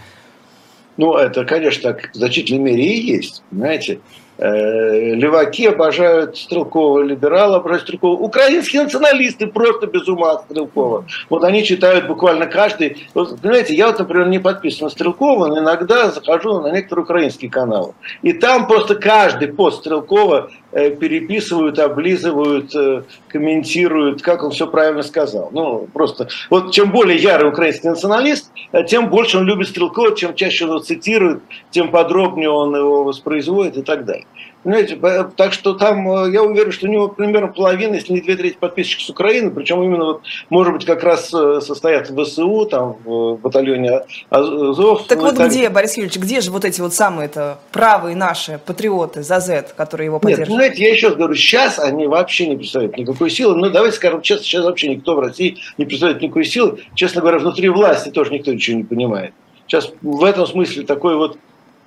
Ну, 0.96 1.14
это, 1.14 1.44
конечно, 1.44 1.92
так 1.92 2.10
в 2.12 2.16
значительной 2.16 2.60
мере 2.60 2.84
и 2.84 3.00
есть, 3.00 3.42
понимаете. 3.50 4.00
Э, 4.38 5.14
леваки 5.14 5.66
обожают 5.66 6.36
Стрелкова, 6.36 7.00
либералы 7.00 7.56
обожают 7.56 7.84
Стрелкова. 7.84 8.20
Украинские 8.20 8.82
националисты 8.82 9.46
просто 9.46 9.86
без 9.86 10.06
ума 10.08 10.32
от 10.32 10.42
Стрелкова. 10.44 11.06
Вот 11.30 11.42
они 11.42 11.64
читают 11.64 12.06
буквально 12.06 12.46
каждый. 12.46 13.08
Вот, 13.14 13.40
понимаете, 13.40 13.74
я 13.74 13.86
вот, 13.86 13.98
например, 13.98 14.28
не 14.28 14.38
подписан 14.38 14.86
на 14.86 14.90
Стрелкова, 14.90 15.46
но 15.46 15.60
иногда 15.60 16.10
захожу 16.10 16.60
на 16.60 16.70
некоторые 16.70 17.04
украинские 17.04 17.50
каналы. 17.50 17.94
И 18.20 18.34
там 18.34 18.66
просто 18.66 18.96
каждый 18.96 19.48
пост 19.48 19.80
Стрелкова 19.80 20.50
э, 20.72 20.90
переписывают, 20.90 21.78
облизывают, 21.78 22.74
э, 22.74 23.04
комментируют, 23.28 24.20
как 24.20 24.44
он 24.44 24.50
все 24.50 24.66
правильно 24.66 25.02
сказал. 25.02 25.48
Ну, 25.52 25.88
просто, 25.94 26.28
вот 26.50 26.72
чем 26.72 26.90
более 26.90 27.16
ярый 27.16 27.48
украинский 27.48 27.88
националист, 27.88 28.52
тем 28.86 29.08
больше 29.08 29.38
он 29.38 29.44
любит 29.44 29.68
Стрелкова, 29.68 30.14
чем 30.14 30.34
чаще 30.34 30.64
он 30.64 30.72
его 30.72 30.80
цитирует, 30.80 31.40
тем 31.70 31.90
подробнее 31.90 32.50
он 32.50 32.76
его 32.76 33.02
воспроизводит 33.04 33.78
и 33.78 33.82
так 33.82 34.04
далее. 34.04 34.25
Понимаете, 34.66 34.98
так 35.36 35.52
что 35.52 35.74
там, 35.74 36.10
э, 36.24 36.32
я 36.32 36.42
уверен, 36.42 36.72
что 36.72 36.88
у 36.88 36.90
него 36.90 37.06
примерно 37.06 37.46
половина, 37.46 37.94
если 37.94 38.14
не 38.14 38.20
две 38.20 38.34
трети 38.34 38.56
подписчиков 38.56 39.04
с 39.04 39.08
Украины, 39.08 39.52
причем 39.52 39.80
именно, 39.80 40.04
вот, 40.06 40.22
может 40.50 40.74
быть, 40.74 40.84
как 40.84 41.04
раз 41.04 41.32
э, 41.32 41.60
состоят 41.60 42.10
в 42.10 42.24
ВСУ, 42.24 42.66
там, 42.66 42.96
в 43.04 43.36
батальоне 43.36 44.00
Азов. 44.28 45.06
Так 45.06 45.18
ну, 45.18 45.26
вот 45.26 45.36
так... 45.36 45.50
где, 45.50 45.68
Борис 45.68 45.96
Юрьевич, 45.96 46.18
где 46.18 46.40
же 46.40 46.50
вот 46.50 46.64
эти 46.64 46.80
вот 46.80 46.92
самые-то 46.92 47.58
правые 47.70 48.16
наши 48.16 48.58
патриоты 48.66 49.22
за 49.22 49.38
Z, 49.38 49.72
которые 49.76 50.06
его 50.06 50.18
поддерживают? 50.18 50.48
Нет, 50.48 50.58
понимаете, 50.58 50.82
я 50.82 50.90
еще 50.90 51.06
раз 51.06 51.16
говорю, 51.16 51.34
сейчас 51.36 51.78
они 51.78 52.08
вообще 52.08 52.48
не 52.48 52.56
представляют 52.56 52.98
никакой 52.98 53.30
силы. 53.30 53.54
Ну, 53.54 53.70
давайте 53.70 53.98
скажем 53.98 54.20
честно, 54.20 54.44
сейчас 54.44 54.64
вообще 54.64 54.88
никто 54.88 55.14
в 55.14 55.20
России 55.20 55.58
не 55.78 55.84
представляет 55.84 56.20
никакой 56.20 56.44
силы. 56.44 56.80
Честно 56.96 57.20
говоря, 57.20 57.38
внутри 57.38 57.68
власти 57.68 58.08
тоже 58.08 58.32
никто 58.32 58.52
ничего 58.52 58.78
не 58.78 58.84
понимает. 58.84 59.32
Сейчас 59.68 59.92
в 60.02 60.24
этом 60.24 60.44
смысле 60.44 60.84
такой 60.84 61.14
вот 61.14 61.38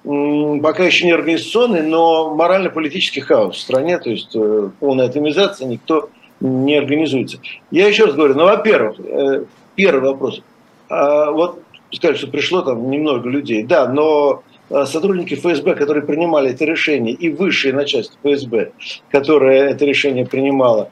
пока 0.03 0.85
еще 0.85 1.05
не 1.05 1.11
организационный, 1.11 1.81
но 1.81 2.33
морально-политический 2.33 3.21
хаос 3.21 3.57
в 3.57 3.59
стране, 3.59 3.99
то 3.99 4.09
есть 4.09 4.35
э, 4.35 4.69
полная 4.79 5.07
атомизация, 5.07 5.67
никто 5.67 6.09
не 6.39 6.77
организуется. 6.77 7.39
Я 7.69 7.87
еще 7.87 8.05
раз 8.05 8.15
говорю, 8.15 8.35
ну, 8.35 8.45
во-первых, 8.45 8.99
э, 8.99 9.43
первый 9.75 10.11
вопрос. 10.11 10.41
А 10.89 11.31
вот 11.31 11.61
сказали, 11.91 12.17
что 12.17 12.27
пришло 12.27 12.61
там 12.61 12.89
немного 12.89 13.29
людей, 13.29 13.63
да, 13.63 13.89
но 13.89 14.43
э, 14.69 14.85
сотрудники 14.85 15.35
ФСБ, 15.35 15.75
которые 15.75 16.03
принимали 16.03 16.51
это 16.51 16.63
решение, 16.63 17.13
и 17.13 17.29
высшее 17.29 17.73
начальство 17.73 18.17
ФСБ, 18.23 18.71
которое 19.11 19.69
это 19.69 19.85
решение 19.85 20.25
принимало, 20.25 20.89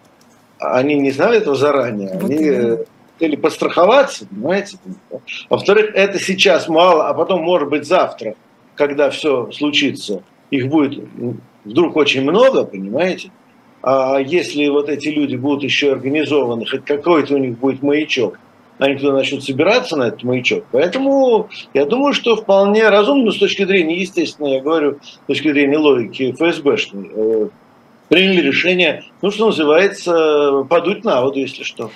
они 0.60 0.96
не 0.96 1.12
знали 1.12 1.38
этого 1.38 1.56
заранее, 1.56 2.18
вот 2.20 2.30
они 2.30 2.86
хотели 3.14 3.36
подстраховаться, 3.36 4.28
понимаете? 4.28 4.78
Во-вторых, 5.50 5.92
это 5.94 6.20
сейчас 6.20 6.68
мало, 6.68 7.08
а 7.08 7.14
потом, 7.14 7.42
может 7.42 7.70
быть, 7.70 7.88
завтра– 7.88 8.36
когда 8.78 9.10
все 9.10 9.52
случится, 9.52 10.24
их 10.52 10.68
будет 10.68 11.04
вдруг 11.66 11.96
очень 11.96 12.22
много, 12.22 12.64
понимаете? 12.64 13.32
А 13.82 14.20
если 14.20 14.68
вот 14.68 14.90
эти 14.90 15.10
люди 15.10 15.36
будут 15.36 15.64
еще 15.64 15.92
организованы, 15.92 16.66
хоть 16.66 16.86
какой-то 16.86 17.36
у 17.36 17.38
них 17.38 17.58
будет 17.58 17.82
маячок, 17.82 18.40
они 18.80 18.96
туда 18.96 19.14
начнут 19.14 19.44
собираться 19.44 19.96
на 19.96 20.10
этот 20.10 20.24
маячок. 20.24 20.66
Поэтому 20.72 21.50
я 21.74 21.86
думаю, 21.86 22.14
что 22.14 22.36
вполне 22.36 22.88
разумно 22.90 23.32
с 23.32 23.38
точки 23.38 23.66
зрения, 23.66 24.00
естественно, 24.00 24.48
я 24.48 24.62
говорю, 24.62 25.00
с 25.02 25.28
точки 25.28 25.52
зрения 25.52 25.78
логики 25.78 26.32
ФСБшной, 26.32 27.12
э, 27.14 27.50
приняли 28.10 28.42
решение, 28.42 29.04
ну, 29.22 29.32
что 29.32 29.48
называется, 29.48 30.64
подуть 30.70 31.04
на 31.04 31.22
воду, 31.22 31.40
если 31.40 31.64
что. 31.64 31.92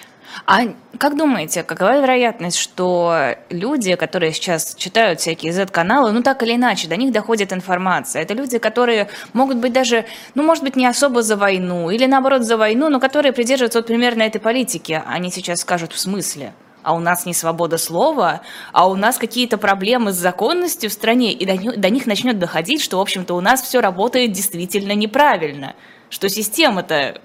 А 0.45 0.61
как 0.97 1.17
думаете, 1.17 1.63
какова 1.63 2.00
вероятность, 2.01 2.57
что 2.57 3.35
люди, 3.50 3.95
которые 3.95 4.33
сейчас 4.33 4.75
читают 4.75 5.19
всякие 5.19 5.53
Z-каналы, 5.53 6.11
ну 6.11 6.23
так 6.23 6.43
или 6.43 6.55
иначе, 6.55 6.88
до 6.88 6.95
них 6.95 7.11
доходит 7.11 7.53
информация? 7.53 8.21
Это 8.21 8.33
люди, 8.33 8.57
которые 8.57 9.09
могут 9.33 9.57
быть 9.57 9.73
даже, 9.73 10.05
ну 10.35 10.43
может 10.43 10.63
быть, 10.63 10.75
не 10.75 10.85
особо 10.85 11.21
за 11.21 11.38
войну, 11.38 11.89
или 11.89 12.05
наоборот 12.05 12.43
за 12.43 12.57
войну, 12.57 12.89
но 12.89 13.00
которые 13.00 13.33
придерживаются 13.33 13.79
вот 13.79 13.88
примерно 13.88 14.23
этой 14.23 14.39
политики. 14.39 15.01
Они 15.05 15.31
сейчас 15.31 15.61
скажут 15.61 15.93
в 15.93 16.00
смысле? 16.00 16.53
а 16.83 16.95
у 16.95 17.00
нас 17.00 17.25
не 17.25 17.33
свобода 17.33 17.77
слова, 17.77 18.41
а 18.71 18.89
у 18.89 18.95
нас 18.95 19.17
какие-то 19.17 19.57
проблемы 19.57 20.13
с 20.13 20.15
законностью 20.15 20.89
в 20.89 20.93
стране, 20.93 21.31
и 21.31 21.45
до, 21.45 21.77
до 21.77 21.89
них 21.89 22.05
начнет 22.05 22.39
доходить, 22.39 22.81
что, 22.81 22.97
в 22.97 23.01
общем-то, 23.01 23.35
у 23.35 23.41
нас 23.41 23.61
все 23.61 23.81
работает 23.81 24.31
действительно 24.31 24.93
неправильно, 24.93 25.75
что 26.09 26.29
система-то... 26.29 27.21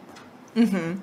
Угу. 0.55 1.01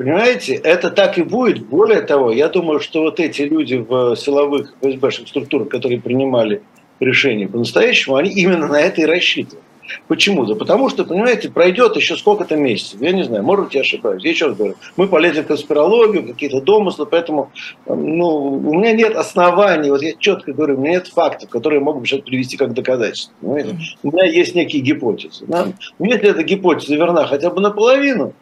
Понимаете, 0.00 0.54
это 0.54 0.90
так 0.90 1.18
и 1.18 1.22
будет. 1.22 1.66
Более 1.66 2.00
того, 2.00 2.32
я 2.32 2.48
думаю, 2.48 2.80
что 2.80 3.02
вот 3.02 3.20
эти 3.20 3.42
люди 3.42 3.74
в 3.74 4.16
силовых 4.16 4.72
ФСБшных 4.80 5.28
структурах, 5.28 5.68
которые 5.68 6.00
принимали 6.00 6.62
решения 7.00 7.46
по-настоящему, 7.46 8.16
они 8.16 8.30
именно 8.30 8.66
на 8.66 8.80
это 8.80 9.02
и 9.02 9.04
рассчитывают. 9.04 9.62
Почему? 10.08 10.46
Да 10.46 10.54
потому 10.54 10.88
что, 10.88 11.04
понимаете, 11.04 11.50
пройдет 11.50 11.96
еще 11.96 12.16
сколько-то 12.16 12.56
месяцев. 12.56 12.98
Я 13.02 13.12
не 13.12 13.24
знаю, 13.24 13.42
может 13.42 13.66
быть, 13.66 13.74
я 13.74 13.82
ошибаюсь. 13.82 14.24
Я 14.24 14.30
еще 14.30 14.46
раз 14.46 14.56
говорю, 14.56 14.76
мы 14.96 15.06
полезем 15.06 15.44
в 15.44 15.48
конспирологию, 15.48 16.26
какие-то 16.26 16.62
домыслы, 16.62 17.04
поэтому 17.04 17.50
ну, 17.84 18.54
у 18.54 18.78
меня 18.78 18.92
нет 18.92 19.14
оснований, 19.16 19.90
вот 19.90 20.00
я 20.00 20.14
четко 20.18 20.54
говорю, 20.54 20.76
у 20.76 20.80
меня 20.80 20.92
нет 20.92 21.08
фактов, 21.08 21.50
которые 21.50 21.80
могут 21.80 22.06
сейчас 22.06 22.20
привести 22.20 22.56
как 22.56 22.72
доказательство. 22.72 23.34
Понимаете? 23.42 23.76
У 24.02 24.10
меня 24.10 24.24
есть 24.24 24.54
некие 24.54 24.80
гипотезы. 24.80 25.44
Да? 25.46 25.68
Если 25.98 26.30
эта 26.30 26.42
гипотеза 26.42 26.96
верна 26.96 27.26
хотя 27.26 27.50
бы 27.50 27.60
наполовину, 27.60 28.32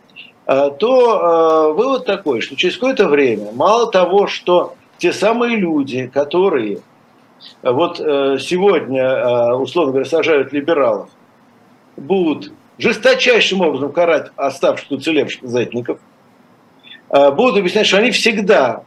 то 0.49 1.71
э, 1.71 1.75
вывод 1.75 2.07
такой, 2.07 2.41
что 2.41 2.57
через 2.57 2.77
какое-то 2.77 3.07
время, 3.07 3.53
мало 3.53 3.93
того, 3.93 4.27
что 4.27 4.77
те 4.97 5.13
самые 5.13 5.57
люди, 5.57 6.07
которые 6.07 6.79
э, 7.63 7.71
вот 7.71 7.99
сегодня, 7.99 9.55
условно 9.57 9.93
говоря, 9.93 10.09
сажают 10.09 10.55
либералов, 10.55 11.11
будут 11.99 12.51
жесточайшим 12.79 13.61
образом 13.61 13.93
карать 13.93 14.31
оставшихся 14.37 14.95
уцелевших 14.95 15.47
затников, 15.47 15.99
будут 17.11 17.59
объяснять, 17.59 17.87
что 17.87 17.99
они 17.99 18.11
всегда 18.11 18.85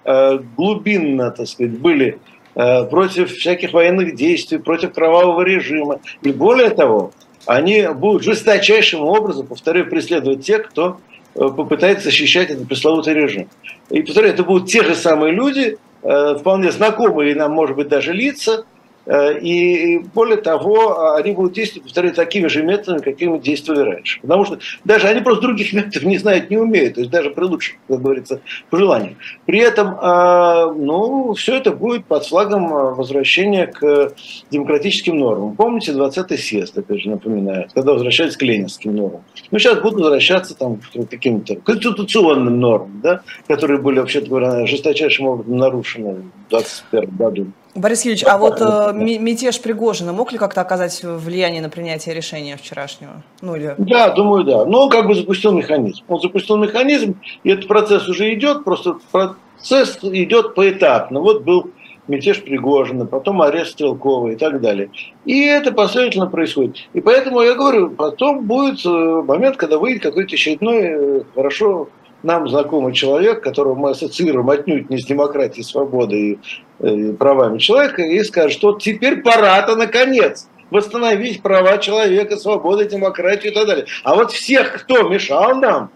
глубинно, 0.55 1.31
так 1.31 1.47
сказать, 1.47 1.77
были 1.79 2.19
против 2.53 3.31
всяких 3.31 3.73
военных 3.73 4.15
действий, 4.15 4.59
против 4.59 4.93
кровавого 4.93 5.41
режима. 5.41 5.99
И 6.21 6.31
более 6.31 6.69
того, 6.69 7.11
они 7.45 7.87
будут 7.87 8.23
жесточайшим 8.23 9.01
образом, 9.01 9.47
повторяю, 9.47 9.89
преследовать 9.89 10.45
тех, 10.45 10.69
кто 10.69 10.99
Э, 10.99 11.10
попытается 11.33 12.05
защищать 12.05 12.49
этот 12.49 12.67
пресловутый 12.67 13.13
режим. 13.13 13.49
И 13.89 14.01
повторяю, 14.01 14.33
это 14.33 14.43
будут 14.43 14.69
те 14.69 14.83
же 14.83 14.95
самые 14.95 15.33
люди, 15.33 15.77
э, 16.03 16.35
вполне 16.39 16.71
знакомые 16.71 17.35
нам, 17.35 17.51
может 17.51 17.75
быть, 17.75 17.87
даже 17.87 18.13
лица, 18.13 18.65
Э, 18.80 18.80
и 19.07 19.99
более 20.13 20.37
того, 20.37 21.13
они 21.15 21.31
будут 21.31 21.53
действовать, 21.53 21.83
повторяю, 21.85 22.13
такими 22.13 22.47
же 22.47 22.63
методами, 22.63 23.01
какими 23.01 23.37
действовали 23.39 23.81
раньше. 23.81 24.21
Потому 24.21 24.45
что 24.45 24.59
даже 24.85 25.07
они 25.07 25.21
просто 25.21 25.41
других 25.41 25.73
методов 25.73 26.03
не 26.03 26.17
знают, 26.17 26.49
не 26.49 26.57
умеют, 26.57 26.95
то 26.95 27.01
есть 27.01 27.11
даже 27.11 27.31
при 27.31 27.43
лучших, 27.43 27.75
как 27.87 28.01
говорится, 28.01 28.41
пожеланиях. 28.69 29.17
При 29.45 29.59
этом, 29.59 29.95
э, 29.95 30.73
ну, 30.75 31.33
все 31.33 31.57
это 31.57 31.71
будет 31.71 32.05
под 32.05 32.25
флагом 32.25 32.73
э, 32.73 32.93
возвращения 32.93 33.67
к 33.67 34.13
демократическим 34.49 35.17
нормам. 35.17 35.55
Помните 35.55 35.91
20-й 35.91 36.37
съезд, 36.37 36.77
опять 36.77 37.01
же, 37.01 37.09
напоминаю, 37.09 37.67
когда 37.73 37.93
возвращались 37.93 38.37
к 38.37 38.41
ленинским 38.41 38.95
нормам. 38.95 39.23
Ну, 39.49 39.59
сейчас 39.59 39.79
будут 39.79 39.99
возвращаться 39.99 40.55
там, 40.55 40.77
к 40.77 41.09
каким-то 41.09 41.55
конституционным 41.55 42.59
нормам, 42.59 43.01
да, 43.01 43.21
которые 43.47 43.79
были, 43.79 43.99
вообще-то 43.99 44.27
говоря, 44.29 44.65
жесточайшим 44.65 45.27
образом 45.27 45.57
нарушены 45.57 46.15
в 46.47 46.49
21 46.49 47.15
году. 47.15 47.47
Борис 47.73 48.03
Юрьевич, 48.03 48.25
а 48.27 48.37
вот 48.37 48.59
э, 48.59 48.91
мятеж 48.93 49.61
Пригожина 49.61 50.11
мог 50.11 50.31
ли 50.31 50.37
как-то 50.37 50.61
оказать 50.61 51.01
влияние 51.03 51.61
на 51.61 51.69
принятие 51.69 52.13
решения 52.13 52.57
вчерашнего? 52.57 53.23
Ну, 53.41 53.55
или... 53.55 53.75
Да, 53.77 54.09
думаю, 54.09 54.43
да. 54.43 54.65
Но 54.65 54.83
он 54.83 54.89
как 54.89 55.07
бы 55.07 55.15
запустил 55.15 55.53
механизм. 55.53 56.03
Он 56.09 56.19
запустил 56.19 56.57
механизм, 56.57 57.15
и 57.43 57.49
этот 57.49 57.67
процесс 57.67 58.09
уже 58.09 58.33
идет, 58.33 58.65
просто 58.65 58.97
процесс 59.11 59.99
идет 60.01 60.53
поэтапно. 60.53 61.21
Вот 61.21 61.43
был 61.43 61.71
мятеж 62.07 62.43
Пригожина, 62.43 63.05
потом 63.05 63.41
арест 63.41 63.71
Стрелкова 63.71 64.29
и 64.29 64.35
так 64.35 64.59
далее. 64.59 64.89
И 65.23 65.45
это 65.45 65.71
последовательно 65.71 66.27
происходит. 66.27 66.77
И 66.93 66.99
поэтому 66.99 67.41
я 67.41 67.55
говорю, 67.55 67.91
потом 67.91 68.45
будет 68.45 68.85
э, 68.85 68.89
момент, 68.89 69.55
когда 69.55 69.77
выйдет 69.77 70.03
какой-то 70.03 70.35
очередной 70.35 70.79
э, 70.81 71.21
хорошо 71.33 71.87
нам 72.23 72.47
знакомый 72.47 72.93
человек, 72.93 73.41
которого 73.41 73.75
мы 73.75 73.91
ассоциируем 73.91 74.49
отнюдь 74.49 74.89
не 74.89 74.97
с 74.97 75.05
демократией, 75.05 75.63
свободой 75.63 76.19
и, 76.19 76.39
э, 76.79 77.13
правами 77.13 77.57
человека, 77.57 78.01
и 78.01 78.23
скажет, 78.23 78.53
что 78.53 78.77
теперь 78.77 79.21
пора-то 79.21 79.75
наконец 79.75 80.47
восстановить 80.69 81.41
права 81.41 81.77
человека, 81.77 82.37
свободу, 82.37 82.85
демократию 82.85 83.51
и 83.51 83.55
так 83.55 83.67
далее. 83.67 83.85
А 84.03 84.15
вот 84.15 84.31
всех, 84.31 84.83
кто 84.83 85.03
мешал 85.03 85.55
нам, 85.55 85.91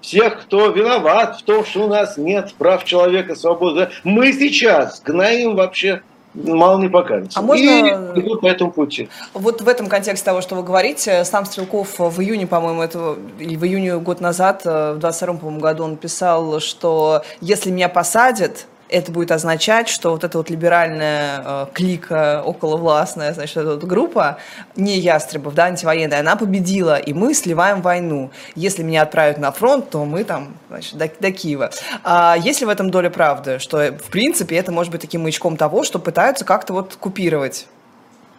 всех, 0.00 0.42
кто 0.42 0.68
виноват 0.68 1.40
в 1.40 1.42
том, 1.42 1.64
что 1.64 1.84
у 1.84 1.88
нас 1.88 2.16
нет 2.16 2.54
прав 2.56 2.84
человека, 2.84 3.34
свободы. 3.34 3.88
Мы 4.04 4.32
сейчас 4.32 5.02
гноим 5.02 5.56
вообще 5.56 6.02
мало 6.36 6.80
не 6.80 6.88
покажется. 6.88 7.38
А 7.38 7.42
можно... 7.42 7.62
И 7.62 8.20
идут 8.20 8.40
по 8.40 8.46
этому 8.46 8.70
пути. 8.72 9.08
Вот 9.34 9.62
в 9.62 9.68
этом 9.68 9.88
контексте 9.88 10.24
того, 10.24 10.40
что 10.40 10.54
вы 10.54 10.62
говорите, 10.62 11.24
сам 11.24 11.44
Стрелков 11.44 11.98
в 11.98 12.20
июне, 12.20 12.46
по-моему, 12.46 12.82
этого, 12.82 13.16
или 13.38 13.56
в 13.56 13.64
июне 13.64 13.98
год 13.98 14.20
назад, 14.20 14.62
э, 14.64 14.94
в 14.94 14.98
22 14.98 15.34
по-моему, 15.34 15.60
году 15.60 15.84
он 15.84 15.96
писал, 15.96 16.60
что 16.60 17.22
если 17.40 17.70
меня 17.70 17.88
посадят, 17.88 18.66
это 18.88 19.12
будет 19.12 19.32
означать, 19.32 19.88
что 19.88 20.10
вот 20.10 20.24
эта 20.24 20.38
вот 20.38 20.50
либеральная 20.50 21.42
э, 21.44 21.66
клика 21.72 22.42
околовластная, 22.42 23.32
значит, 23.32 23.56
эта 23.56 23.70
вот 23.70 23.84
группа, 23.84 24.38
не 24.76 24.98
Ястребов, 24.98 25.54
да, 25.54 25.64
антивоенная, 25.64 26.20
она 26.20 26.36
победила, 26.36 26.96
и 26.96 27.12
мы 27.12 27.34
сливаем 27.34 27.82
войну. 27.82 28.30
Если 28.54 28.82
меня 28.82 29.02
отправят 29.02 29.38
на 29.38 29.50
фронт, 29.50 29.90
то 29.90 30.04
мы 30.04 30.24
там, 30.24 30.56
значит, 30.68 30.96
до, 30.96 31.10
до 31.20 31.32
Киева. 31.32 31.70
А 32.04 32.36
есть 32.38 32.60
ли 32.60 32.66
в 32.66 32.70
этом 32.70 32.90
доля 32.90 33.10
правды, 33.10 33.58
что, 33.58 33.78
в 33.92 34.10
принципе, 34.10 34.56
это 34.56 34.72
может 34.72 34.92
быть 34.92 35.00
таким 35.00 35.22
маячком 35.22 35.56
того, 35.56 35.82
что 35.84 35.98
пытаются 35.98 36.44
как-то 36.44 36.72
вот 36.72 36.96
купировать 36.96 37.66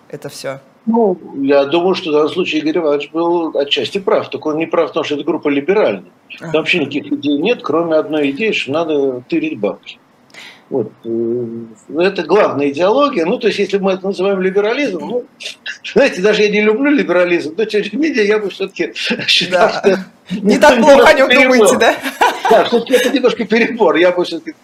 это 0.10 0.30
все? 0.30 0.60
Ну, 0.86 1.20
я 1.42 1.66
думаю, 1.66 1.96
что 1.96 2.12
в 2.12 2.14
данном 2.14 2.30
случае 2.30 2.62
Игорь 2.62 2.78
Иванович 2.78 3.12
был 3.12 3.58
отчасти 3.58 3.98
прав. 3.98 4.30
Только 4.30 4.48
он 4.48 4.58
не 4.58 4.66
прав, 4.66 4.88
потому 4.88 5.04
что 5.04 5.16
это 5.16 5.26
группа 5.26 5.50
либеральная. 5.50 6.12
Там 6.40 6.52
вообще 6.52 6.80
никаких 6.80 7.12
идей 7.12 7.38
нет, 7.40 7.60
кроме 7.62 7.96
одной 7.96 8.32
идеи, 8.32 8.52
что 8.52 8.72
надо 8.72 9.22
тырить 9.28 9.60
бабки. 9.60 10.00
Вот. 10.70 10.92
Э, 11.06 11.66
это 12.00 12.24
главная 12.24 12.70
идеология. 12.70 13.26
Ну, 13.26 13.38
то 13.38 13.48
есть, 13.48 13.60
если 13.60 13.78
мы 13.78 13.94
это 13.94 14.08
называем 14.08 14.42
либерализм, 14.42 15.00
ну, 15.00 15.26
знаете, 15.94 16.22
даже 16.22 16.44
я 16.44 16.50
не 16.50 16.62
люблю 16.62 16.92
либерализм, 16.92 17.56
но 17.58 17.66
тем 17.66 17.84
не 17.84 17.98
менее 17.98 18.28
я 18.28 18.40
бы 18.40 18.50
все-таки 18.50 18.92
считал, 19.28 19.70
да. 19.70 19.80
что... 19.80 20.06
Не 20.42 20.58
так 20.58 20.80
плохо 20.82 21.08
о 21.08 21.14
нем 21.14 21.30
думаете, 21.30 21.78
да? 21.78 21.96
Да, 22.50 22.64
все-таки 22.66 22.94
это 22.94 23.10
немножко 23.12 23.46
перебор. 23.46 23.96
Я 23.96 24.12
бы 24.12 24.26
все-таки 24.26 24.56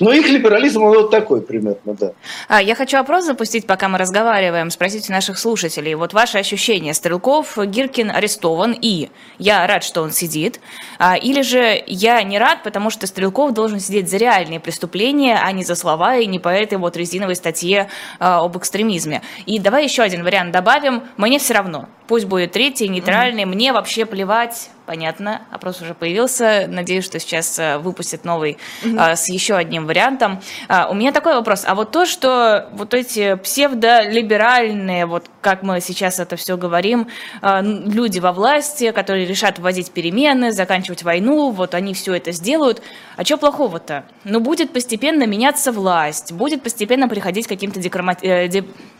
но 0.00 0.12
их 0.12 0.28
либерализм 0.28 0.82
вот 0.82 1.10
такой 1.10 1.40
примерно, 1.40 1.94
да. 1.94 2.12
А, 2.48 2.62
я 2.62 2.74
хочу 2.74 2.96
вопрос 2.96 3.24
запустить, 3.24 3.66
пока 3.66 3.88
мы 3.88 3.98
разговариваем, 3.98 4.70
спросить 4.70 5.08
у 5.10 5.12
наших 5.12 5.38
слушателей. 5.38 5.94
Вот 5.94 6.12
ваши 6.12 6.38
ощущения. 6.38 6.94
Стрелков, 6.94 7.58
Гиркин 7.58 8.10
арестован, 8.10 8.76
и 8.80 9.08
я 9.38 9.66
рад, 9.66 9.84
что 9.84 10.02
он 10.02 10.12
сидит. 10.12 10.60
А, 10.98 11.16
или 11.16 11.42
же 11.42 11.82
я 11.86 12.22
не 12.22 12.38
рад, 12.38 12.62
потому 12.62 12.90
что 12.90 13.06
Стрелков 13.06 13.52
должен 13.52 13.80
сидеть 13.80 14.08
за 14.08 14.16
реальные 14.16 14.60
преступления, 14.60 15.40
а 15.42 15.52
не 15.52 15.64
за 15.64 15.74
слова 15.74 16.16
и 16.16 16.26
не 16.26 16.38
по 16.38 16.48
этой 16.48 16.78
вот 16.78 16.96
резиновой 16.96 17.36
статье 17.36 17.88
а, 18.18 18.44
об 18.44 18.56
экстремизме. 18.56 19.22
И 19.46 19.58
давай 19.58 19.84
еще 19.84 20.02
один 20.02 20.24
вариант 20.24 20.52
добавим. 20.52 21.02
Мне 21.16 21.38
все 21.38 21.54
равно. 21.54 21.88
Пусть 22.06 22.26
будет 22.26 22.52
третий, 22.52 22.88
нейтральный. 22.88 23.42
Mm-hmm. 23.42 23.46
Мне 23.46 23.72
вообще 23.72 24.06
плевать. 24.06 24.70
Понятно, 24.86 25.42
опрос 25.50 25.82
уже 25.82 25.94
появился. 25.94 26.66
Надеюсь, 26.68 27.04
что 27.04 27.18
сейчас 27.18 27.58
э, 27.58 27.78
выпустят 27.78 28.24
новый 28.24 28.56
mm-hmm. 28.84 28.96
а, 28.96 29.16
с 29.16 29.28
еще 29.28 29.56
одним 29.56 29.84
вариантом. 29.84 30.40
А, 30.68 30.86
у 30.88 30.94
меня 30.94 31.10
такой 31.10 31.34
вопрос. 31.34 31.64
А 31.66 31.74
вот 31.74 31.90
то, 31.90 32.06
что 32.06 32.68
вот 32.72 32.94
эти 32.94 33.34
псевдолиберальные, 33.34 35.06
вот 35.06 35.28
как 35.40 35.64
мы 35.64 35.80
сейчас 35.80 36.20
это 36.20 36.36
все 36.36 36.56
говорим, 36.56 37.08
а, 37.42 37.62
люди 37.62 38.20
во 38.20 38.30
власти, 38.30 38.92
которые 38.92 39.26
решат 39.26 39.58
вводить 39.58 39.90
перемены, 39.90 40.52
заканчивать 40.52 41.02
войну, 41.02 41.50
вот 41.50 41.74
они 41.74 41.92
все 41.92 42.14
это 42.14 42.30
сделают. 42.30 42.80
А 43.16 43.24
что 43.24 43.38
плохого-то? 43.38 44.04
Ну, 44.22 44.38
будет 44.38 44.72
постепенно 44.72 45.26
меняться 45.26 45.72
власть, 45.72 46.30
будет 46.30 46.62
постепенно 46.62 47.08
приходить 47.08 47.46
к 47.46 47.48
каким-то 47.48 47.80
э, 47.80 48.48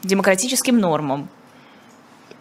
демократическим 0.03 0.81
нормам. 0.81 1.29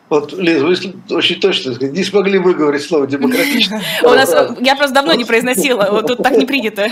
Вот, 0.09 0.33
Лиз, 0.33 0.61
вы 0.61 1.15
очень 1.15 1.39
точно 1.39 1.71
не 1.83 2.03
смогли 2.03 2.37
выговорить 2.37 2.83
слово 2.83 3.07
демократично. 3.07 3.81
У 4.03 4.09
нас, 4.09 4.35
я 4.59 4.75
просто 4.75 4.93
давно 4.93 5.13
не 5.13 5.25
произносила, 5.25 5.87
вот 5.91 6.07
тут 6.07 6.23
так 6.23 6.37
не 6.37 6.45
принято. 6.45 6.89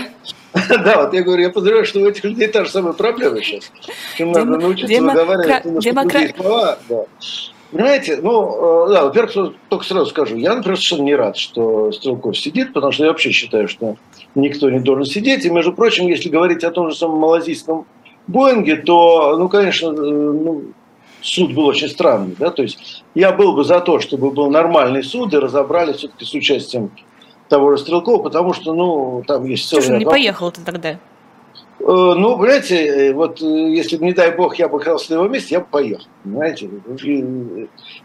Да, 0.68 1.02
вот 1.02 1.14
я 1.14 1.22
говорю, 1.22 1.42
я 1.42 1.50
подозреваю, 1.50 1.84
что 1.84 1.98
у 1.98 2.06
этих 2.06 2.22
людей 2.22 2.46
та 2.46 2.64
же 2.64 2.70
самая 2.70 2.92
проблема 2.92 3.42
сейчас. 3.42 3.72
Им 4.18 4.30
надо 4.30 4.56
научиться 4.56 5.02
выговаривать 5.02 5.64
немножко 5.64 6.32
слова. 6.36 6.78
Понимаете, 7.72 8.20
ну, 8.22 8.86
э, 8.86 8.92
да, 8.92 9.04
во-первых, 9.04 9.54
только 9.68 9.84
сразу 9.84 10.06
скажу, 10.10 10.36
я, 10.36 10.54
например, 10.54 10.76
совершенно 10.76 11.02
не 11.02 11.16
рад, 11.16 11.36
что 11.36 11.90
Стрелков 11.90 12.38
сидит, 12.38 12.72
потому 12.72 12.92
что 12.92 13.02
я 13.02 13.10
вообще 13.10 13.32
считаю, 13.32 13.66
что 13.66 13.96
никто 14.36 14.70
не 14.70 14.78
должен 14.78 15.06
сидеть. 15.06 15.44
И, 15.44 15.50
между 15.50 15.72
прочим, 15.72 16.06
если 16.06 16.28
говорить 16.28 16.62
о 16.62 16.70
том 16.70 16.88
же 16.88 16.96
самом 16.96 17.18
малазийском 17.18 17.84
Боинге, 18.28 18.76
то, 18.76 19.36
ну, 19.36 19.48
конечно, 19.48 19.88
э, 19.88 19.90
ну, 19.90 20.62
суд 21.24 21.54
был 21.54 21.66
очень 21.66 21.88
странный. 21.88 22.36
Да? 22.38 22.50
То 22.50 22.62
есть 22.62 23.04
я 23.14 23.32
был 23.32 23.54
бы 23.54 23.64
за 23.64 23.80
то, 23.80 23.98
чтобы 23.98 24.30
был 24.30 24.50
нормальный 24.50 25.02
суд 25.02 25.32
и 25.32 25.38
разобрали 25.38 25.92
все-таки 25.92 26.24
с 26.24 26.34
участием 26.34 26.90
того 27.48 27.76
же 27.76 27.82
Стрелкова, 27.82 28.22
потому 28.22 28.52
что, 28.52 28.72
ну, 28.72 29.22
там 29.26 29.44
есть 29.44 29.68
целый... 29.68 29.82
Слушай, 29.82 29.98
не 29.98 30.04
поехал 30.04 30.50
ты 30.50 30.60
тогда? 30.62 30.98
Э, 31.80 31.84
ну, 31.86 32.38
понимаете, 32.38 32.86
э, 32.86 33.12
вот 33.12 33.40
если 33.40 33.96
бы, 33.96 34.06
не 34.06 34.12
дай 34.12 34.34
бог, 34.34 34.56
я 34.56 34.68
бы 34.68 34.78
оказался 34.78 35.12
на 35.12 35.16
его 35.16 35.28
месте, 35.28 35.56
я 35.56 35.60
бы 35.60 35.66
поехал, 35.70 36.06
понимаете. 36.22 36.70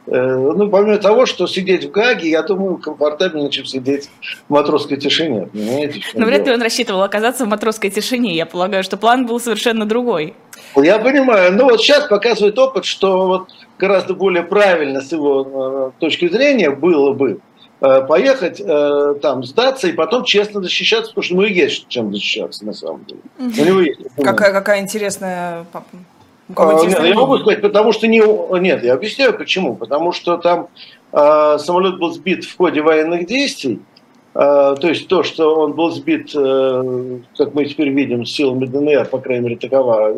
ну, 0.05 0.69
помимо 0.69 0.97
того, 0.97 1.25
что 1.25 1.47
сидеть 1.47 1.85
в 1.85 1.91
Гаге, 1.91 2.29
я 2.29 2.41
думаю, 2.43 2.77
комфортабельнее, 2.77 3.49
чем 3.49 3.65
сидеть 3.65 4.09
в 4.47 4.53
матросской 4.53 4.97
тишине, 4.97 5.47
понимаете. 5.47 6.01
Ну, 6.13 6.25
вряд 6.25 6.45
ли 6.45 6.53
он 6.53 6.61
рассчитывал 6.61 7.03
оказаться 7.03 7.45
в 7.45 7.47
матросской 7.47 7.89
тишине. 7.89 8.35
Я 8.35 8.45
полагаю, 8.45 8.83
что 8.83 8.97
план 8.97 9.25
был 9.25 9.39
совершенно 9.39 9.85
другой. 9.85 10.33
Я 10.75 10.99
понимаю. 10.99 11.53
Но 11.53 11.65
вот 11.65 11.81
сейчас 11.81 12.07
показывает 12.07 12.57
опыт, 12.57 12.85
что 12.85 13.27
вот 13.27 13.49
гораздо 13.77 14.13
более 14.13 14.43
правильно 14.43 15.01
с 15.01 15.11
его 15.11 15.91
э, 15.97 15.99
точки 15.99 16.27
зрения 16.27 16.69
было 16.69 17.13
бы 17.13 17.39
э, 17.81 18.01
поехать 18.01 18.61
э, 18.63 19.15
там, 19.21 19.43
сдаться 19.43 19.87
и 19.87 19.93
потом 19.93 20.23
честно 20.23 20.61
защищаться, 20.61 21.11
потому 21.11 21.23
что 21.23 21.35
ну 21.35 21.43
есть 21.43 21.87
чем 21.87 22.13
защищаться 22.13 22.65
на 22.65 22.73
самом 22.73 23.05
деле. 23.05 23.21
У 23.39 23.65
него 23.65 23.79
есть. 23.81 23.99
Какая, 24.17 24.51
какая 24.51 24.81
интересная 24.81 25.65
а, 26.55 26.83
нет, 26.83 27.03
я 27.03 27.13
могу 27.13 27.37
сказать, 27.37 27.61
потому 27.61 27.93
что 27.93 28.07
не... 28.07 28.21
Нет, 28.59 28.83
я 28.83 28.93
объясняю 28.93 29.37
почему. 29.37 29.75
Потому 29.75 30.11
что 30.11 30.37
там 30.37 30.67
э, 31.11 31.57
самолет 31.59 31.99
был 31.99 32.11
сбит 32.11 32.43
в 32.43 32.57
ходе 32.57 32.81
военных 32.81 33.27
действий, 33.27 33.79
то 34.33 34.77
есть 34.83 35.07
то, 35.07 35.23
что 35.23 35.55
он 35.55 35.73
был 35.73 35.89
сбит, 35.89 36.31
э, 36.35 37.19
как 37.35 37.55
мы 37.55 37.65
теперь 37.65 37.89
видим, 37.89 38.25
силами 38.25 38.65
ДНР, 38.65 39.05
по 39.09 39.17
крайней 39.17 39.45
мере, 39.45 39.55
такова 39.57 40.17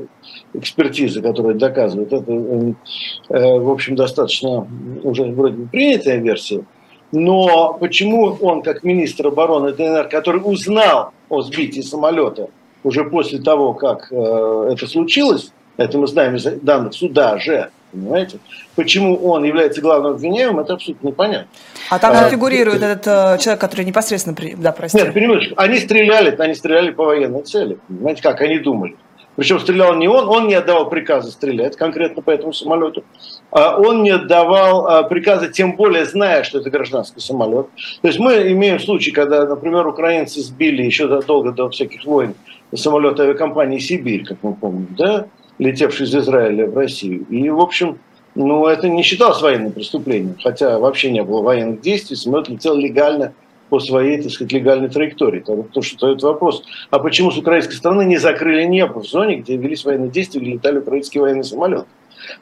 экспертиза, 0.54 1.22
которая 1.22 1.54
доказывает, 1.54 2.12
это, 2.12 2.32
э, 2.32 3.60
в 3.60 3.70
общем, 3.70 3.96
достаточно 3.96 4.68
уже 5.04 5.24
вроде 5.24 5.56
бы 5.56 5.68
принятая 5.68 6.18
версия. 6.18 6.66
Но 7.14 7.78
почему 7.80 8.38
он, 8.42 8.62
как 8.62 8.84
министр 8.84 9.28
обороны 9.28 9.74
ДНР, 9.74 10.10
который 10.10 10.42
узнал 10.44 11.12
о 11.30 11.42
сбитии 11.42 11.82
самолета 11.82 12.50
уже 12.84 13.06
после 13.06 13.40
того, 13.40 13.74
как 13.74 14.12
э, 14.12 14.70
это 14.74 14.88
случилось, 14.88 15.52
это 15.78 15.98
мы 15.98 16.08
знаем 16.08 16.36
из 16.36 16.44
данных 16.62 16.94
суда 16.94 17.38
же, 17.38 17.70
Понимаете? 17.92 18.40
Почему 18.76 19.16
он 19.18 19.44
является 19.44 19.82
главным 19.82 20.14
обвиняемым, 20.14 20.60
это 20.60 20.74
абсолютно 20.74 21.08
непонятно. 21.08 21.48
А 21.90 22.00
там 22.00 22.16
же 22.16 22.26
а, 22.26 22.30
фигурирует 22.30 22.82
этот 22.82 23.08
э, 23.08 23.38
человек, 23.42 23.60
который 23.60 23.86
непосредственно... 23.86 24.36
При... 24.36 24.56
Да, 24.56 24.72
прости. 24.72 24.98
Нет, 24.98 25.14
понимаешь, 25.14 25.52
они 25.58 25.78
стреляли, 25.78 26.36
они 26.38 26.56
стреляли 26.56 26.92
по 26.92 27.06
военной 27.06 27.44
цели. 27.44 27.78
Понимаете, 27.88 28.22
как 28.22 28.42
они 28.42 28.60
думали. 28.60 28.96
Причем 29.36 29.60
стрелял 29.60 29.96
не 29.96 30.08
он, 30.08 30.28
он 30.28 30.48
не 30.48 30.56
отдавал 30.56 30.90
приказа 30.90 31.32
стрелять 31.32 31.78
конкретно 31.78 32.22
по 32.22 32.32
этому 32.32 32.54
самолету. 32.54 33.04
А 33.50 33.78
он 33.78 34.04
не 34.04 34.12
отдавал 34.12 34.88
а, 34.88 35.04
приказа, 35.04 35.48
тем 35.48 35.76
более 35.76 36.06
зная, 36.06 36.44
что 36.44 36.60
это 36.60 36.70
гражданский 36.70 37.22
самолет. 37.22 37.68
То 38.02 38.08
есть 38.08 38.20
мы 38.20 38.52
имеем 38.52 38.80
случай, 38.80 39.12
когда, 39.12 39.46
например, 39.46 39.88
украинцы 39.88 40.42
сбили 40.42 40.84
еще 40.84 41.08
долго 41.22 41.52
до 41.52 41.70
всяких 41.70 42.06
войн 42.06 42.36
самолет 42.74 43.20
авиакомпании 43.20 43.80
«Сибирь», 43.80 44.26
как 44.26 44.38
мы 44.42 44.54
помним, 44.54 44.88
да, 44.98 45.26
летевший 45.62 46.08
из 46.08 46.16
Израиля 46.16 46.66
в 46.66 46.76
Россию. 46.76 47.26
И, 47.30 47.50
в 47.50 47.60
общем, 47.60 48.00
ну, 48.34 48.66
это 48.66 48.90
не 48.90 49.04
считалось 49.04 49.42
военным 49.42 49.72
преступлением, 49.72 50.36
хотя 50.44 50.80
вообще 50.80 51.12
не 51.12 51.24
было 51.24 51.42
военных 51.42 51.82
действий, 51.82 52.16
самолет 52.16 52.50
летел 52.50 52.76
легально 52.76 53.34
по 53.70 53.80
своей, 53.80 54.22
так 54.22 54.32
сказать, 54.32 54.52
легальной 54.52 54.90
траектории. 54.90 55.40
То, 55.40 55.82
что 55.82 56.12
это 56.12 56.28
вопрос, 56.28 56.64
а 56.90 57.00
почему 57.00 57.32
с 57.32 57.38
украинской 57.38 57.76
стороны 57.76 58.04
не 58.06 58.18
закрыли 58.18 58.64
небо 58.64 59.00
в 59.00 59.06
зоне, 59.06 59.38
где 59.38 59.56
велись 59.56 59.86
военные 59.86 60.10
действия, 60.10 60.42
где 60.42 60.54
летали 60.54 60.80
украинские 60.80 61.22
военные 61.22 61.44
самолеты? 61.44 61.86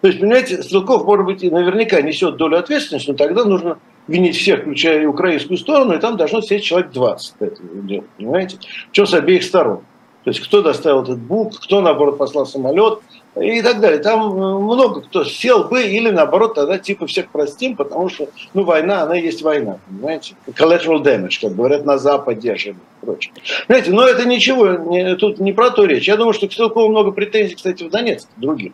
То 0.02 0.08
есть, 0.08 0.20
понимаете, 0.20 0.64
Стрелков, 0.64 1.06
может 1.06 1.26
быть, 1.26 1.44
и 1.44 1.50
наверняка 1.50 2.02
несет 2.02 2.38
долю 2.38 2.58
ответственности, 2.58 3.12
но 3.12 3.18
тогда 3.18 3.44
нужно 3.44 3.78
винить 4.08 4.38
всех, 4.38 4.62
включая 4.62 5.04
и 5.04 5.06
украинскую 5.06 5.58
сторону, 5.58 5.94
и 5.94 6.00
там 6.00 6.18
должно 6.18 6.42
сидеть 6.42 6.64
человек 6.64 6.92
20 6.92 7.36
по 7.36 7.44
этому 7.44 7.82
делу, 7.84 8.06
понимаете? 8.18 8.58
Причем 8.92 9.06
с 9.06 9.14
обеих 9.14 9.44
сторон. 9.44 9.82
То 10.24 10.32
есть 10.32 10.42
кто 10.42 10.62
доставил 10.62 11.04
этот 11.04 11.20
бук, 11.20 11.58
кто, 11.60 11.80
наоборот, 11.82 12.18
послал 12.18 12.46
самолет, 12.46 13.00
и 13.36 13.62
так 13.62 13.80
далее. 13.80 14.00
Там 14.00 14.32
э, 14.34 14.60
много 14.60 15.02
кто 15.02 15.24
сел 15.24 15.66
бы 15.66 15.84
или 15.84 16.10
наоборот 16.10 16.56
тогда 16.56 16.78
типа 16.78 17.08
всех 17.08 17.30
простим, 17.30 17.76
потому 17.76 18.10
что 18.10 18.30
ну, 18.54 18.64
война, 18.64 19.04
она 19.04 19.18
и 19.18 19.24
есть 19.24 19.42
война, 19.42 19.80
понимаете? 19.88 20.36
Collateral 20.48 21.04
damage, 21.04 21.40
как 21.42 21.56
говорят 21.56 21.86
на 21.86 21.98
Западе 21.98 22.56
и 22.56 22.74
прочее. 23.02 23.34
Знаете, 23.68 23.92
но 23.92 24.06
это 24.06 24.28
ничего, 24.28 24.72
не, 24.72 25.16
тут 25.16 25.40
не 25.40 25.54
про 25.54 25.70
то 25.70 25.86
речь. 25.86 26.08
Я 26.08 26.18
думаю, 26.18 26.34
что 26.34 26.48
к 26.48 26.54
Стрелкову 26.54 26.90
много 26.90 27.12
претензий, 27.12 27.56
кстати, 27.56 27.84
в 27.84 27.90
Донецке, 27.90 28.30
других. 28.38 28.74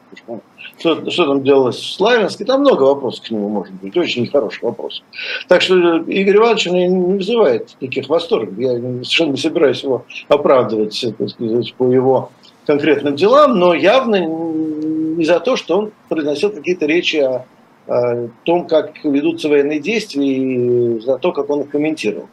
Что, 0.79 1.09
что 1.09 1.25
там 1.25 1.43
делалось 1.43 1.77
в 1.77 1.93
Славянске, 1.93 2.43
там 2.43 2.61
много 2.61 2.83
вопросов 2.83 3.25
к 3.25 3.31
нему 3.31 3.49
может 3.49 3.73
быть, 3.75 3.95
очень 3.95 4.23
нехороших 4.23 4.63
вопросов. 4.63 5.05
Так 5.47 5.61
что 5.61 5.97
Игорь 5.99 6.37
Иванович 6.37 6.65
не 6.67 6.87
вызывает 6.89 7.75
таких 7.79 8.09
восторгов. 8.09 8.57
Я 8.57 8.71
совершенно 8.71 9.31
не 9.31 9.37
собираюсь 9.37 9.83
его 9.83 10.05
оправдывать 10.27 10.95
сказать, 10.95 11.73
по 11.75 11.89
его 11.89 12.31
конкретным 12.65 13.15
делам, 13.15 13.57
но 13.57 13.73
явно 13.73 14.25
не 14.25 15.25
за 15.25 15.39
то, 15.39 15.55
что 15.55 15.77
он 15.77 15.91
произносил 16.09 16.51
какие-то 16.51 16.85
речи 16.85 17.17
о, 17.17 17.45
о 17.87 18.29
том, 18.43 18.67
как 18.67 19.03
ведутся 19.03 19.49
военные 19.49 19.79
действия, 19.79 20.27
и 20.27 20.99
за 20.99 21.17
то, 21.17 21.31
как 21.31 21.49
он 21.49 21.61
их 21.61 21.69
комментировал. 21.69 22.27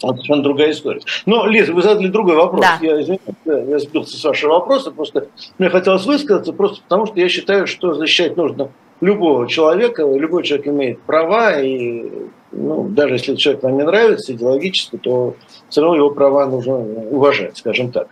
Это 0.00 0.14
совершенно 0.14 0.42
другая 0.42 0.70
история. 0.70 1.00
Но, 1.26 1.46
Лиза, 1.46 1.72
вы 1.72 1.82
задали 1.82 2.06
другой 2.08 2.36
вопрос. 2.36 2.60
Да. 2.60 2.78
Я, 2.80 3.00
извиняюсь, 3.00 3.20
я 3.44 3.78
сбился 3.80 4.16
с 4.16 4.24
вашего 4.24 4.54
вопроса, 4.54 4.90
просто 4.92 5.26
мне 5.58 5.68
хотелось 5.70 6.06
высказаться, 6.06 6.52
просто 6.52 6.82
потому 6.82 7.06
что 7.06 7.18
я 7.18 7.28
считаю, 7.28 7.66
что 7.66 7.94
защищать 7.94 8.36
нужно 8.36 8.70
любого 9.00 9.48
человека, 9.48 10.02
любой 10.02 10.44
человек 10.44 10.68
имеет 10.68 11.00
права, 11.02 11.60
и 11.60 12.08
ну, 12.50 12.84
даже 12.88 13.14
если 13.14 13.36
человек 13.36 13.62
нам 13.62 13.76
не 13.76 13.84
нравится 13.84 14.32
идеологически, 14.32 14.96
то 14.96 15.36
все 15.68 15.80
равно 15.82 15.96
его 15.96 16.10
права 16.10 16.46
нужно 16.46 16.76
уважать, 16.76 17.58
скажем 17.58 17.92
так. 17.92 18.08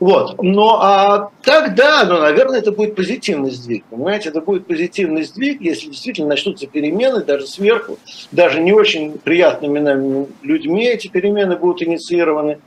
Вот. 0.00 0.40
Ну, 0.42 0.68
а 0.80 1.30
тогда, 1.42 2.04
ну, 2.04 2.18
наверное, 2.18 2.60
это 2.60 2.72
будет 2.72 2.94
позитивный 2.94 3.50
сдвиг. 3.50 3.84
Понимаете, 3.90 4.28
это 4.28 4.40
будет 4.40 4.66
позитивный 4.66 5.24
сдвиг, 5.24 5.60
если 5.60 5.88
действительно 5.88 6.28
начнутся 6.28 6.66
перемены, 6.66 7.24
даже 7.24 7.46
сверху, 7.46 7.98
даже 8.32 8.60
не 8.60 8.72
очень 8.72 9.18
приятными 9.18 9.80
нам 9.80 10.26
людьми 10.42 10.84
эти 10.84 11.08
перемены 11.08 11.56
будут 11.56 11.82
инициированы. 11.82 12.58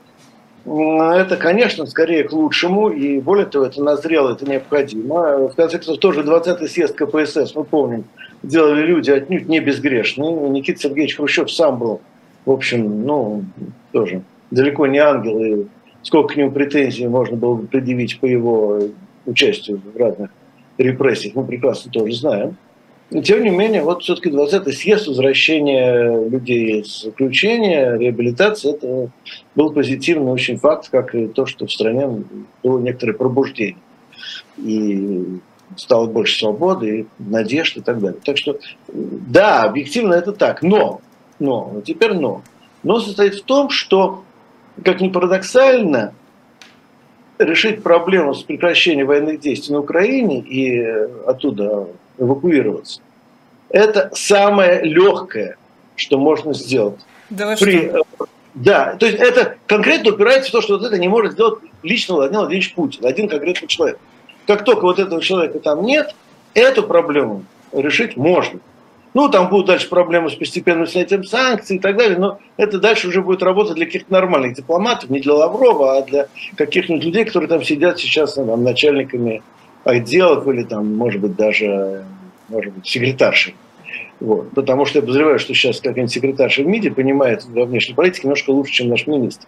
Это, 0.65 1.38
конечно, 1.39 1.86
скорее 1.86 2.26
к 2.26 2.34
лучшему, 2.34 2.89
и 2.89 3.22
более 3.22 3.46
того, 3.46 3.65
это 3.65 3.82
назрело, 3.82 4.34
это 4.34 4.46
необходимо. 4.46 5.48
В 5.48 5.56
конце 5.56 5.78
концов, 5.78 6.00
тоже 6.00 6.24
20-й 6.24 6.67
съезд 6.67 6.93
КПСС, 6.93 7.56
мы 7.56 7.63
помним, 7.63 8.04
делали 8.43 8.86
люди 8.86 9.12
отнюдь 9.12 9.47
не 9.47 9.60
безгрешные. 9.60 10.32
Никита 10.50 10.80
Сергеевич 10.80 11.15
Хрущев 11.15 11.52
сам 11.52 11.80
был, 11.80 12.02
в 12.45 12.52
общем, 12.52 13.06
ну, 13.06 13.43
тоже 13.91 14.21
далеко 14.52 14.88
не 14.88 15.00
ангел, 15.00 15.39
и 15.39 15.65
сколько 16.02 16.34
к 16.34 16.38
нему 16.38 16.52
претензий 16.52 17.08
можно 17.08 17.36
было 17.36 17.56
бы 17.56 17.67
предъявить 17.67 18.19
по 18.19 18.26
его 18.26 18.80
участию 19.26 19.82
в 19.93 19.97
разных 19.97 20.32
репрессиях, 20.78 21.36
мы 21.36 21.45
прекрасно 21.45 21.91
тоже 21.91 22.13
знаем. 22.13 22.58
Но, 23.10 23.21
тем 23.21 23.41
не 23.43 23.50
менее, 23.50 23.84
вот 23.84 24.04
все-таки 24.04 24.30
20-й 24.30 24.73
съезд, 24.73 25.08
возвращение 25.08 26.28
людей 26.30 26.82
из 26.82 27.04
заключения, 27.04 27.97
реабилитация, 27.97 28.73
это 28.73 29.10
был 29.56 29.71
позитивный 29.71 30.32
очень 30.32 30.58
факт, 30.58 30.89
как 30.89 31.15
и 31.15 31.28
то, 31.28 31.45
что 31.45 31.67
в 31.67 31.71
стране 31.71 32.23
было 32.63 32.80
некоторое 32.80 33.13
пробуждение. 33.13 33.78
И 34.58 35.39
стало 35.75 36.08
больше 36.08 36.39
свободы, 36.39 36.99
и 36.99 37.08
надежд 37.19 37.77
и 37.77 37.82
так 37.82 37.99
далее. 37.99 38.19
Так 38.23 38.38
что, 38.38 38.60
да, 38.88 39.63
объективно 39.63 40.13
это 40.13 40.32
так, 40.32 40.62
но, 40.63 41.01
но, 41.39 41.82
теперь 41.86 42.13
но. 42.13 42.41
Но 42.84 42.99
состоит 42.99 43.36
в 43.36 43.43
том, 43.43 43.69
что, 43.69 44.23
как 44.84 45.01
ни 45.01 45.10
парадоксально, 45.10 46.13
решить 47.38 47.84
проблему 47.84 48.34
с 48.34 48.43
прекращением 48.43 49.08
военных 49.08 49.39
действий 49.39 49.73
на 49.73 49.80
Украине 49.80 50.39
и 50.39 50.80
оттуда 51.25 51.88
эвакуироваться, 52.17 53.01
это 53.69 54.10
самое 54.13 54.82
легкое, 54.84 55.58
что 55.95 56.17
можно 56.17 56.53
сделать. 56.53 56.99
Да, 57.30 57.56
При, 57.60 57.89
что? 57.89 58.06
да, 58.53 58.95
то 58.95 59.06
есть 59.06 59.19
это 59.19 59.58
конкретно 59.67 60.13
упирается 60.13 60.49
в 60.49 60.53
то, 60.53 60.62
что 60.62 60.77
вот 60.77 60.86
это 60.88 60.97
не 60.97 61.10
может 61.10 61.34
сделать 61.34 61.60
лично 61.84 62.15
Владимир 62.15 62.39
Владимирович 62.41 62.73
Путин, 62.73 63.06
один 63.06 63.27
конкретный 63.27 63.67
человек. 63.67 63.99
Как 64.47 64.63
только 64.63 64.83
вот 64.83 64.97
этого 64.97 65.21
человека 65.21 65.60
там 65.60 65.83
нет, 65.83 66.15
эту 66.53 66.83
проблему 66.83 67.43
решить 67.73 68.17
можно. 68.17 68.60
Ну, 69.13 69.29
там 69.29 69.49
будут 69.49 69.67
дальше 69.67 69.89
проблемы 69.89 70.29
с 70.29 70.36
постепенным 70.36 70.86
снятием 70.86 71.23
санкций 71.23 71.77
и 71.77 71.79
так 71.79 71.97
далее, 71.97 72.17
но 72.17 72.39
это 72.55 72.79
дальше 72.79 73.07
уже 73.07 73.21
будет 73.21 73.41
работа 73.41 73.73
для 73.73 73.86
каких-то 73.86 74.12
нормальных 74.12 74.55
дипломатов, 74.55 75.10
не 75.10 75.19
для 75.19 75.33
Лаврова, 75.33 75.97
а 75.97 76.01
для 76.03 76.27
каких-нибудь 76.55 77.03
людей, 77.03 77.25
которые 77.25 77.49
там 77.49 77.63
сидят 77.63 77.99
сейчас 77.99 78.36
там, 78.36 78.63
начальниками 78.63 79.41
отделов 79.83 80.47
или 80.47 80.63
там, 80.63 80.95
может 80.95 81.21
быть, 81.21 81.36
даже 81.36 82.05
может 82.49 82.73
быть, 82.73 82.88
секретаршей. 82.88 83.55
Вот. 84.19 84.51
Потому 84.51 84.86
что 84.86 84.99
я 84.99 85.01
подозреваю, 85.01 85.39
что 85.39 85.53
сейчас 85.53 85.79
какая-нибудь 85.79 86.12
секретарша 86.12 86.63
в 86.63 86.67
МИДе 86.67 86.91
понимает 86.91 87.45
во 87.45 87.65
внешней 87.65 87.93
политике 87.93 88.23
немножко 88.23 88.51
лучше, 88.51 88.73
чем 88.73 88.89
наш 88.89 89.05
министр. 89.05 89.45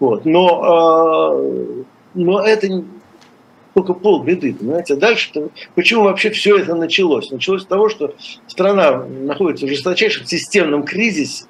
Вот. 0.00 0.24
Но, 0.24 1.34
э, 1.40 1.82
но 2.14 2.40
это 2.40 2.84
только 3.78 3.94
полбеды, 3.94 4.54
понимаете. 4.54 4.94
А 4.94 4.96
дальше 4.96 5.30
почему 5.76 6.04
вообще 6.04 6.30
все 6.30 6.56
это 6.56 6.74
началось? 6.74 7.30
Началось 7.30 7.62
с 7.62 7.66
того, 7.66 7.88
что 7.88 8.14
страна 8.48 9.04
находится 9.04 9.66
в 9.66 9.68
жесточайшем 9.68 10.26
системном 10.26 10.82
кризисе, 10.82 11.44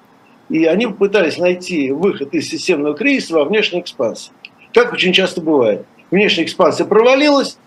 и 0.50 0.64
они 0.66 0.86
попытались 0.86 1.38
найти 1.38 1.90
выход 1.90 2.34
из 2.34 2.48
системного 2.48 2.94
кризиса 2.94 3.34
во 3.34 3.44
внешней 3.44 3.80
экспансии. 3.80 4.30
Как 4.74 4.92
очень 4.92 5.14
часто 5.14 5.40
бывает. 5.40 5.86
Внешняя 6.10 6.44
экспансия 6.44 6.84
провалилась, 6.84 7.58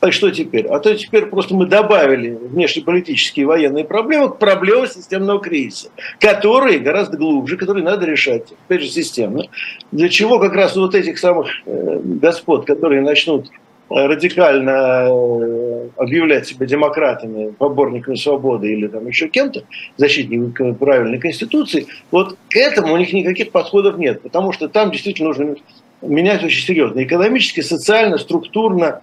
а 0.00 0.12
что 0.12 0.30
теперь? 0.30 0.66
А 0.68 0.78
то 0.78 0.94
теперь 0.94 1.26
просто 1.26 1.56
мы 1.56 1.66
добавили 1.66 2.30
внешнеполитические 2.30 3.42
и 3.42 3.46
военные 3.46 3.84
проблемы 3.84 4.28
к 4.28 4.38
проблемам 4.38 4.86
системного 4.86 5.40
кризиса, 5.40 5.90
которые 6.20 6.78
гораздо 6.78 7.16
глубже, 7.16 7.56
которые 7.56 7.84
надо 7.84 8.06
решать, 8.06 8.52
опять 8.66 8.82
же, 8.82 8.88
системно. 8.88 9.44
Для 9.90 10.08
чего 10.08 10.38
как 10.38 10.52
раз 10.52 10.76
вот 10.76 10.94
этих 10.94 11.18
самых 11.18 11.48
э, 11.66 12.00
господ, 12.04 12.64
которые 12.64 13.02
начнут 13.02 13.48
радикально 13.90 15.06
э, 15.08 15.88
объявлять 15.96 16.46
себя 16.46 16.66
демократами, 16.66 17.50
поборниками 17.50 18.16
свободы 18.16 18.72
или 18.72 18.86
там 18.86 19.06
еще 19.06 19.28
кем-то, 19.28 19.64
защитниками 19.96 20.72
правильной 20.72 21.18
конституции, 21.18 21.86
вот 22.10 22.36
к 22.50 22.56
этому 22.56 22.94
у 22.94 22.96
них 22.96 23.12
никаких 23.12 23.50
подходов 23.50 23.98
нет, 23.98 24.22
потому 24.22 24.52
что 24.52 24.68
там 24.68 24.90
действительно 24.90 25.28
нужно 25.28 25.56
менять 26.02 26.44
очень 26.44 26.64
серьезно. 26.64 27.02
Экономически, 27.02 27.60
социально, 27.60 28.18
структурно 28.18 29.00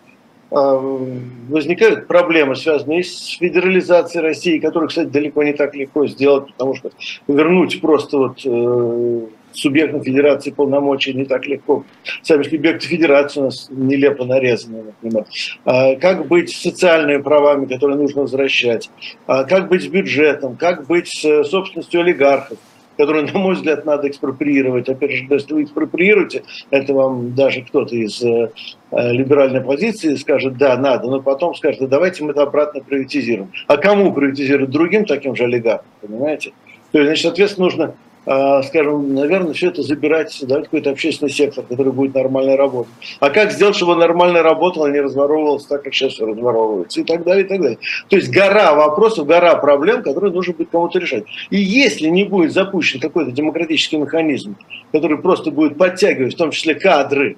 э, 0.52 1.08
возникают 1.50 2.08
проблемы, 2.08 2.56
связанные 2.56 3.04
с 3.04 3.38
федерализацией 3.40 4.24
России, 4.24 4.60
которую, 4.60 4.90
кстати, 4.90 5.08
далеко 5.08 5.44
не 5.44 5.54
так 5.54 5.74
легко 5.76 6.06
сделать, 6.08 6.52
потому 6.52 6.76
что 6.76 6.92
вернуть 7.28 7.82
просто 7.82 8.18
вот 8.18 8.40
э, 8.46 9.22
субъектам 9.58 10.04
федерации 10.04 10.52
полномочий 10.52 11.14
не 11.14 11.26
так 11.26 11.46
легко. 11.46 11.84
Сами 12.22 12.44
субъекты 12.44 12.88
федерации 12.88 13.40
у 13.40 13.44
нас 13.46 13.68
нелепо 13.70 14.26
нарезаны, 14.26 14.84
например. 14.84 15.26
А 15.66 15.96
как 15.96 16.28
быть 16.28 16.52
с 16.52 16.62
социальными 16.62 17.22
правами, 17.22 17.66
которые 17.66 17.98
нужно 17.98 18.22
возвращать? 18.22 18.90
А 19.28 19.44
как 19.44 19.70
быть 19.70 19.84
с 19.84 19.88
бюджетом? 19.88 20.56
Как 20.58 20.88
быть 20.88 21.08
с 21.08 21.44
собственностью 21.44 22.02
олигархов? 22.02 22.58
которую, 22.98 23.28
на 23.28 23.40
мой 23.40 23.56
взгляд, 23.56 23.86
надо 23.86 24.08
экспроприировать. 24.08 24.90
Опять 24.90 25.12
же, 25.12 25.26
если 25.30 25.54
вы 25.54 25.64
экспроприируете, 25.64 26.44
это 26.70 26.94
вам 26.94 27.36
даже 27.36 27.62
кто-то 27.62 27.96
из 27.96 28.22
э, 28.24 28.52
либеральной 28.92 29.62
позиции 29.62 30.16
скажет, 30.16 30.58
да, 30.58 30.78
надо, 30.78 31.10
но 31.10 31.22
потом 31.22 31.56
скажет, 31.56 31.82
да, 31.82 31.88
давайте 31.88 32.24
мы 32.24 32.32
это 32.32 32.44
обратно 32.44 32.82
приватизируем. 32.82 33.52
А 33.68 33.78
кому 33.78 34.14
приватизировать? 34.14 34.70
Другим 34.70 35.06
таким 35.06 35.36
же 35.36 35.44
олигархам, 35.44 35.88
понимаете? 36.02 36.54
То 36.92 37.00
есть, 37.00 37.08
значит, 37.08 37.24
соответственно, 37.24 37.66
нужно 37.66 37.96
скажем, 38.26 39.14
наверное, 39.14 39.54
все 39.54 39.68
это 39.68 39.84
забирать, 39.84 40.36
давать 40.48 40.66
какой-то 40.66 40.90
общественный 40.90 41.32
сектор, 41.32 41.64
который 41.64 41.94
будет 41.94 42.16
нормально 42.16 42.58
работать. 42.58 42.92
А 43.20 43.30
как 43.30 43.52
сделать, 43.52 43.76
чтобы 43.76 43.96
нормально 43.96 44.42
работал, 44.42 44.86
а 44.86 44.90
не 44.90 45.00
разворовывался 45.00 45.70
так, 45.70 45.84
как 45.84 45.94
сейчас 45.94 46.20
разворовывается, 46.20 47.02
и 47.02 47.04
так 47.04 47.24
далее, 47.24 47.46
и 47.46 47.48
так 47.48 47.62
далее. 47.62 47.78
То 48.10 48.16
есть 48.16 48.30
гора 48.30 48.74
вопросов, 48.74 49.28
гора 49.28 49.56
проблем, 49.56 50.02
которые 50.02 50.34
нужно 50.34 50.54
будет 50.54 50.70
кому-то 50.70 50.98
решать. 50.98 51.26
И 51.52 51.58
если 51.58 52.08
не 52.08 52.24
будет 52.24 52.52
запущен 52.52 53.00
какой-то 53.00 53.32
демократический 53.32 53.98
механизм, 53.98 54.56
который 54.92 55.20
просто 55.20 55.52
будет 55.52 55.78
подтягивать, 55.78 56.34
в 56.34 56.38
том 56.38 56.52
числе 56.52 56.74
кадры, 56.76 57.38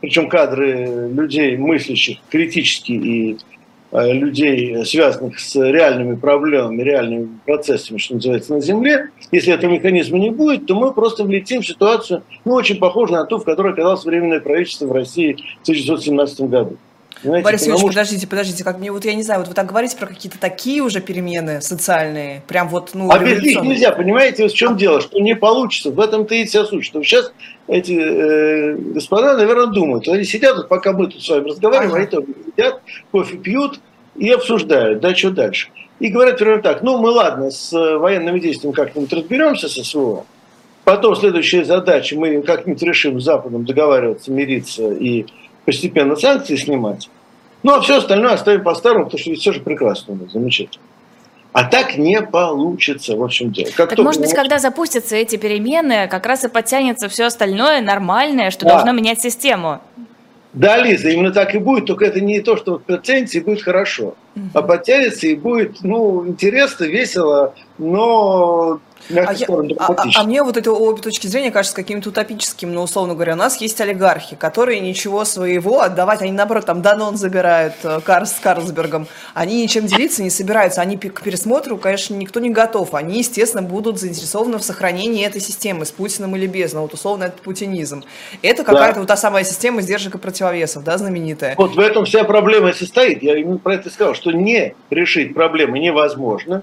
причем 0.00 0.28
кадры 0.28 1.08
людей 1.12 1.56
мыслящих 1.56 2.18
критически 2.30 2.92
и 2.92 3.38
Э, 3.57 3.57
людей, 3.92 4.84
связанных 4.84 5.38
с 5.38 5.54
реальными 5.54 6.16
проблемами, 6.16 6.82
реальными 6.82 7.38
процессами, 7.46 7.98
что 7.98 8.14
называется, 8.14 8.54
на 8.54 8.60
Земле, 8.60 9.10
если 9.32 9.52
этого 9.52 9.70
механизма 9.70 10.18
не 10.18 10.30
будет, 10.30 10.66
то 10.66 10.74
мы 10.74 10.92
просто 10.92 11.24
влетим 11.24 11.62
в 11.62 11.66
ситуацию, 11.66 12.22
ну, 12.44 12.54
очень 12.54 12.76
похожую 12.76 13.18
на 13.18 13.24
ту, 13.24 13.38
в 13.38 13.44
которой 13.44 13.72
оказалось 13.72 14.04
Временное 14.04 14.40
правительство 14.40 14.86
в 14.86 14.92
России 14.92 15.32
в 15.32 15.62
1917 15.62 16.40
году. 16.42 16.76
Понимаете? 17.22 17.44
Борис 17.44 17.60
Юрьевич, 17.62 17.80
что... 17.80 17.88
подождите, 17.88 18.26
подождите, 18.26 18.64
как 18.64 18.78
мне 18.78 18.92
вот 18.92 19.04
я 19.04 19.14
не 19.14 19.22
знаю, 19.22 19.40
вот 19.40 19.48
вы 19.48 19.54
так 19.54 19.66
говорите 19.66 19.96
про 19.96 20.06
какие-то 20.06 20.38
такие 20.38 20.82
уже 20.82 21.00
перемены 21.00 21.60
социальные, 21.60 22.42
прям 22.46 22.68
вот, 22.68 22.90
ну, 22.94 23.10
А 23.10 23.18
без 23.18 23.42
них 23.42 23.60
нельзя, 23.62 23.92
понимаете, 23.92 24.46
в 24.46 24.52
чем 24.52 24.76
дело, 24.76 25.00
что 25.00 25.18
не 25.18 25.34
получится, 25.34 25.90
в 25.90 25.98
этом-то 25.98 26.34
и 26.34 26.44
вся 26.44 26.64
суть, 26.64 26.84
что 26.84 27.02
сейчас 27.02 27.32
эти 27.66 27.92
э, 27.92 28.76
господа, 28.76 29.36
наверное, 29.36 29.66
думают, 29.66 30.06
они 30.08 30.24
сидят, 30.24 30.56
вот, 30.56 30.68
пока 30.68 30.92
мы 30.92 31.08
тут 31.08 31.22
с 31.22 31.28
вами 31.28 31.48
разговариваем, 31.48 31.90
ага. 31.90 31.98
они 31.98 32.06
тоже 32.06 32.26
сидят, 32.50 32.82
кофе 33.10 33.36
пьют 33.36 33.80
и 34.16 34.30
обсуждают, 34.30 35.00
да, 35.00 35.14
что 35.14 35.30
дальше. 35.30 35.68
И 35.98 36.08
говорят 36.08 36.38
примерно 36.38 36.62
так, 36.62 36.82
ну, 36.82 36.98
мы, 36.98 37.10
ладно, 37.10 37.50
с 37.50 37.72
военными 37.72 38.38
действиями 38.38 38.74
как-нибудь 38.74 39.12
разберемся 39.12 39.68
со 39.68 39.82
СВО, 39.82 40.24
потом 40.84 41.16
следующая 41.16 41.64
задача, 41.64 42.16
мы 42.16 42.40
как-нибудь 42.42 42.82
решим 42.82 43.20
с 43.20 43.24
Западом 43.24 43.64
договариваться, 43.64 44.30
мириться 44.30 44.92
и 44.92 45.26
постепенно 45.68 46.16
санкции 46.16 46.56
снимать. 46.56 47.10
Ну, 47.62 47.74
а 47.74 47.82
все 47.82 47.98
остальное 47.98 48.32
оставим 48.32 48.62
по-старому, 48.62 49.04
потому 49.04 49.20
что 49.20 49.34
все 49.34 49.52
же 49.52 49.60
прекрасно, 49.60 50.16
замечательно. 50.32 50.82
А 51.52 51.64
так 51.64 51.98
не 51.98 52.22
получится, 52.22 53.16
в 53.16 53.22
общем 53.22 53.52
дело. 53.52 53.68
Как 53.76 53.90
так 53.90 53.98
может 53.98 54.22
быть, 54.22 54.32
когда 54.32 54.58
запустятся 54.58 55.14
эти 55.16 55.36
перемены, 55.36 56.08
как 56.08 56.24
раз 56.24 56.44
и 56.44 56.48
подтянется 56.48 57.10
все 57.10 57.26
остальное 57.26 57.82
нормальное, 57.82 58.50
что 58.50 58.64
да. 58.64 58.76
должно 58.76 58.92
менять 58.92 59.20
систему. 59.20 59.82
Да, 60.54 60.78
Лиза, 60.78 61.10
именно 61.10 61.32
так 61.32 61.54
и 61.54 61.58
будет, 61.58 61.84
только 61.84 62.06
это 62.06 62.22
не 62.22 62.40
то, 62.40 62.56
что 62.56 62.78
подтянется 62.78 63.36
и 63.36 63.42
будет 63.42 63.62
хорошо, 63.62 64.14
угу. 64.36 64.46
а 64.54 64.62
подтянется 64.62 65.26
и 65.26 65.34
будет, 65.34 65.82
ну, 65.82 66.26
интересно, 66.26 66.84
весело, 66.84 67.54
но 67.78 68.80
а, 69.10 69.32
я, 69.32 69.46
а, 69.78 69.92
а, 69.92 70.04
а 70.16 70.24
мне 70.24 70.42
вот 70.42 70.56
это 70.56 70.72
обе 70.72 71.00
точки 71.00 71.26
зрения 71.28 71.50
кажется 71.50 71.74
каким-то 71.74 72.10
утопическим, 72.10 72.74
но, 72.74 72.82
условно 72.82 73.14
говоря, 73.14 73.34
у 73.34 73.36
нас 73.36 73.58
есть 73.60 73.80
олигархи, 73.80 74.36
которые 74.36 74.80
ничего 74.80 75.24
своего 75.24 75.80
отдавать, 75.80 76.20
они, 76.20 76.32
наоборот, 76.32 76.66
там 76.66 76.82
Данон 76.82 77.16
забирают 77.16 77.74
э, 77.84 78.00
Карл, 78.04 78.26
с 78.26 78.34
Карлсбергом, 78.34 79.06
они 79.34 79.62
ничем 79.62 79.86
делиться 79.86 80.22
не 80.22 80.30
собираются, 80.30 80.82
они 80.82 80.98
к 80.98 81.22
пересмотру, 81.22 81.78
конечно, 81.78 82.14
никто 82.14 82.40
не 82.40 82.50
готов, 82.50 82.94
они, 82.94 83.18
естественно, 83.18 83.62
будут 83.62 83.98
заинтересованы 83.98 84.58
в 84.58 84.62
сохранении 84.62 85.24
этой 85.24 85.40
системы 85.40 85.86
с 85.86 85.90
Путиным 85.90 86.36
или 86.36 86.46
без, 86.46 86.72
но 86.74 86.82
вот 86.82 86.92
условно 86.92 87.24
это 87.24 87.40
путинизм. 87.42 88.04
Это 88.42 88.62
какая-то 88.62 88.94
да. 88.94 89.00
вот 89.00 89.08
та 89.08 89.16
самая 89.16 89.44
система 89.44 89.80
сдержек 89.80 90.16
и 90.16 90.18
противовесов, 90.18 90.84
да, 90.84 90.98
знаменитая. 90.98 91.54
Вот 91.56 91.76
в 91.76 91.78
этом 91.78 92.04
вся 92.04 92.24
проблема 92.24 92.72
состоит, 92.72 93.22
я 93.22 93.38
именно 93.38 93.58
про 93.58 93.74
это 93.74 93.88
сказал, 93.90 94.14
что 94.14 94.32
не 94.32 94.74
решить 94.90 95.34
проблемы 95.34 95.78
невозможно, 95.78 96.62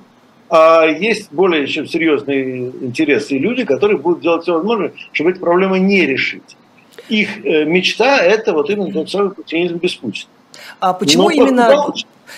а 0.50 0.86
есть 0.86 1.32
более 1.32 1.68
чем 1.68 1.88
серьезные 1.88 2.70
интересы 2.70 3.36
и 3.36 3.40
люди, 3.40 3.66
которые 3.66 3.98
будут 3.98 4.22
делать 4.22 4.44
все 4.44 4.54
возможное, 4.54 4.94
чтобы 5.12 5.32
эти 5.32 5.40
проблемы 5.40 5.80
не 5.80 6.06
решить. 6.06 6.56
Их 7.10 7.46
э, 7.46 7.66
мечта– 7.66 8.18
это 8.22 8.54
вот 8.54 8.70
именно 8.70 8.92
тот 8.92 9.10
самый 9.10 9.32
путинизм 9.32 9.78
без 9.78 9.96
Путина. 9.96 10.30
А 10.80 10.94
почему 10.94 11.24
Но 11.24 11.30
именно... 11.32 11.94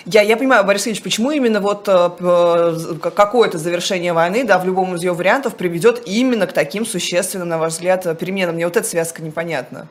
Я, 0.06 0.22
я 0.22 0.36
понимаю, 0.36 0.66
Борис 0.66 0.86
Ильич, 0.86 1.02
почему 1.02 1.32
именно 1.32 1.62
вот 1.62 1.88
э, 1.88 3.00
какое-то 3.16 3.58
завершение 3.58 4.12
войны, 4.14 4.44
да, 4.44 4.60
в 4.60 4.66
любом 4.66 4.96
из 4.96 5.04
ее 5.04 5.14
вариантов 5.14 5.56
приведет 5.56 6.04
именно 6.06 6.46
к 6.46 6.54
таким 6.54 6.86
существенным, 6.86 7.48
на 7.48 7.58
ваш 7.58 7.74
взгляд, 7.74 8.04
переменам? 8.20 8.56
Мне 8.56 8.66
вот 8.66 8.76
эта 8.76 8.88
связка 8.88 9.24
непонятна. 9.24 9.88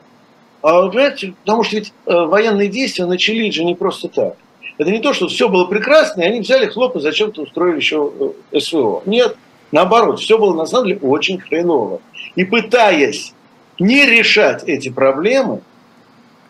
А, 0.61 0.87
понимаете, 0.87 1.33
потому 1.43 1.63
что 1.63 1.77
ведь 1.77 1.93
э, 2.05 2.13
военные 2.13 2.67
действия 2.67 3.05
начались 3.05 3.53
же 3.53 3.63
не 3.63 3.75
просто 3.75 4.07
так. 4.07 4.35
Это 4.77 4.91
не 4.91 4.99
то, 4.99 5.13
что 5.13 5.27
все 5.27 5.49
было 5.49 5.65
прекрасно, 5.65 6.21
и 6.21 6.25
они 6.25 6.41
взяли 6.41 6.67
хлоп 6.67 6.95
и 6.95 6.99
зачем-то 6.99 7.41
устроили 7.41 7.77
еще 7.77 8.35
э, 8.51 8.59
СВО. 8.59 9.01
Нет, 9.05 9.35
наоборот, 9.71 10.19
все 10.19 10.37
было 10.37 10.53
на 10.53 10.65
самом 10.65 10.87
деле 10.87 10.99
очень 11.01 11.39
хреново. 11.39 12.01
И 12.35 12.43
пытаясь 12.43 13.33
не 13.79 14.05
решать 14.05 14.63
эти 14.65 14.89
проблемы... 14.89 15.61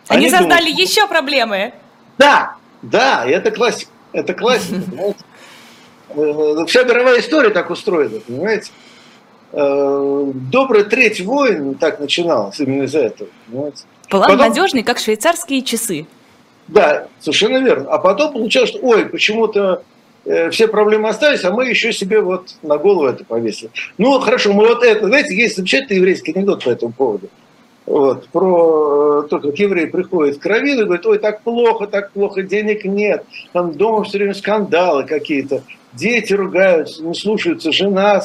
Они, 0.10 0.26
они 0.26 0.30
создали 0.30 0.70
думают, 0.72 0.80
еще 0.80 1.08
проблемы. 1.08 1.74
Да, 2.18 2.56
да, 2.82 3.26
это 3.26 3.52
классика. 3.52 3.92
Это 4.12 4.34
классика, 4.34 4.82
понимаете? 4.88 5.20
Э, 6.10 6.66
вся 6.68 6.84
мировая 6.84 7.20
история 7.20 7.50
так 7.50 7.70
устроена, 7.70 8.20
понимаете? 8.20 8.72
Э, 9.54 10.32
добрая 10.34 10.84
треть 10.84 11.22
войн 11.22 11.76
так 11.76 12.00
начиналась 12.00 12.60
именно 12.60 12.84
из-за 12.84 13.00
этого. 13.00 13.30
Понимаете? 13.48 13.84
План 14.10 14.24
Потом... 14.24 14.38
надежный, 14.38 14.84
как 14.84 15.00
швейцарские 15.00 15.62
часы. 15.62 16.08
Да, 16.68 17.08
совершенно 17.20 17.58
верно. 17.64 17.90
А 17.90 17.98
потом 17.98 18.34
получалось, 18.34 18.70
что 18.70 18.80
ой, 18.82 19.06
почему-то 19.06 19.84
э, 20.26 20.50
все 20.50 20.68
проблемы 20.68 21.10
остались, 21.10 21.44
а 21.46 21.52
мы 21.52 21.68
еще 21.68 21.94
себе 21.94 22.22
вот 22.22 22.56
на 22.62 22.78
голову 22.78 23.08
это 23.08 23.24
повесили. 23.24 23.72
Ну, 23.98 24.20
хорошо, 24.20 24.54
мы 24.54 24.68
вот 24.68 24.84
это, 24.84 25.08
знаете, 25.08 25.36
есть 25.36 25.56
замечательный 25.56 25.98
еврейский 25.98 26.34
анекдот 26.34 26.64
по 26.64 26.70
этому 26.70 26.92
поводу. 26.92 27.30
Вот, 27.86 28.28
про 28.28 29.24
э, 29.24 29.28
то, 29.30 29.40
как 29.40 29.58
евреи 29.58 29.86
приходят 29.86 30.40
к 30.40 30.46
Равину 30.46 30.82
и 30.82 30.86
говорят, 30.86 31.06
ой, 31.06 31.20
так 31.20 31.42
плохо, 31.42 31.88
так 31.88 32.12
плохо, 32.12 32.44
денег 32.44 32.84
нет, 32.84 33.24
там 33.54 33.72
дома 33.72 34.04
все 34.04 34.18
время 34.18 34.34
скандалы 34.34 35.06
какие-то, 35.06 35.64
дети 35.94 36.34
ругаются, 36.34 37.02
не 37.02 37.14
слушаются, 37.16 37.72
жена 37.72 38.22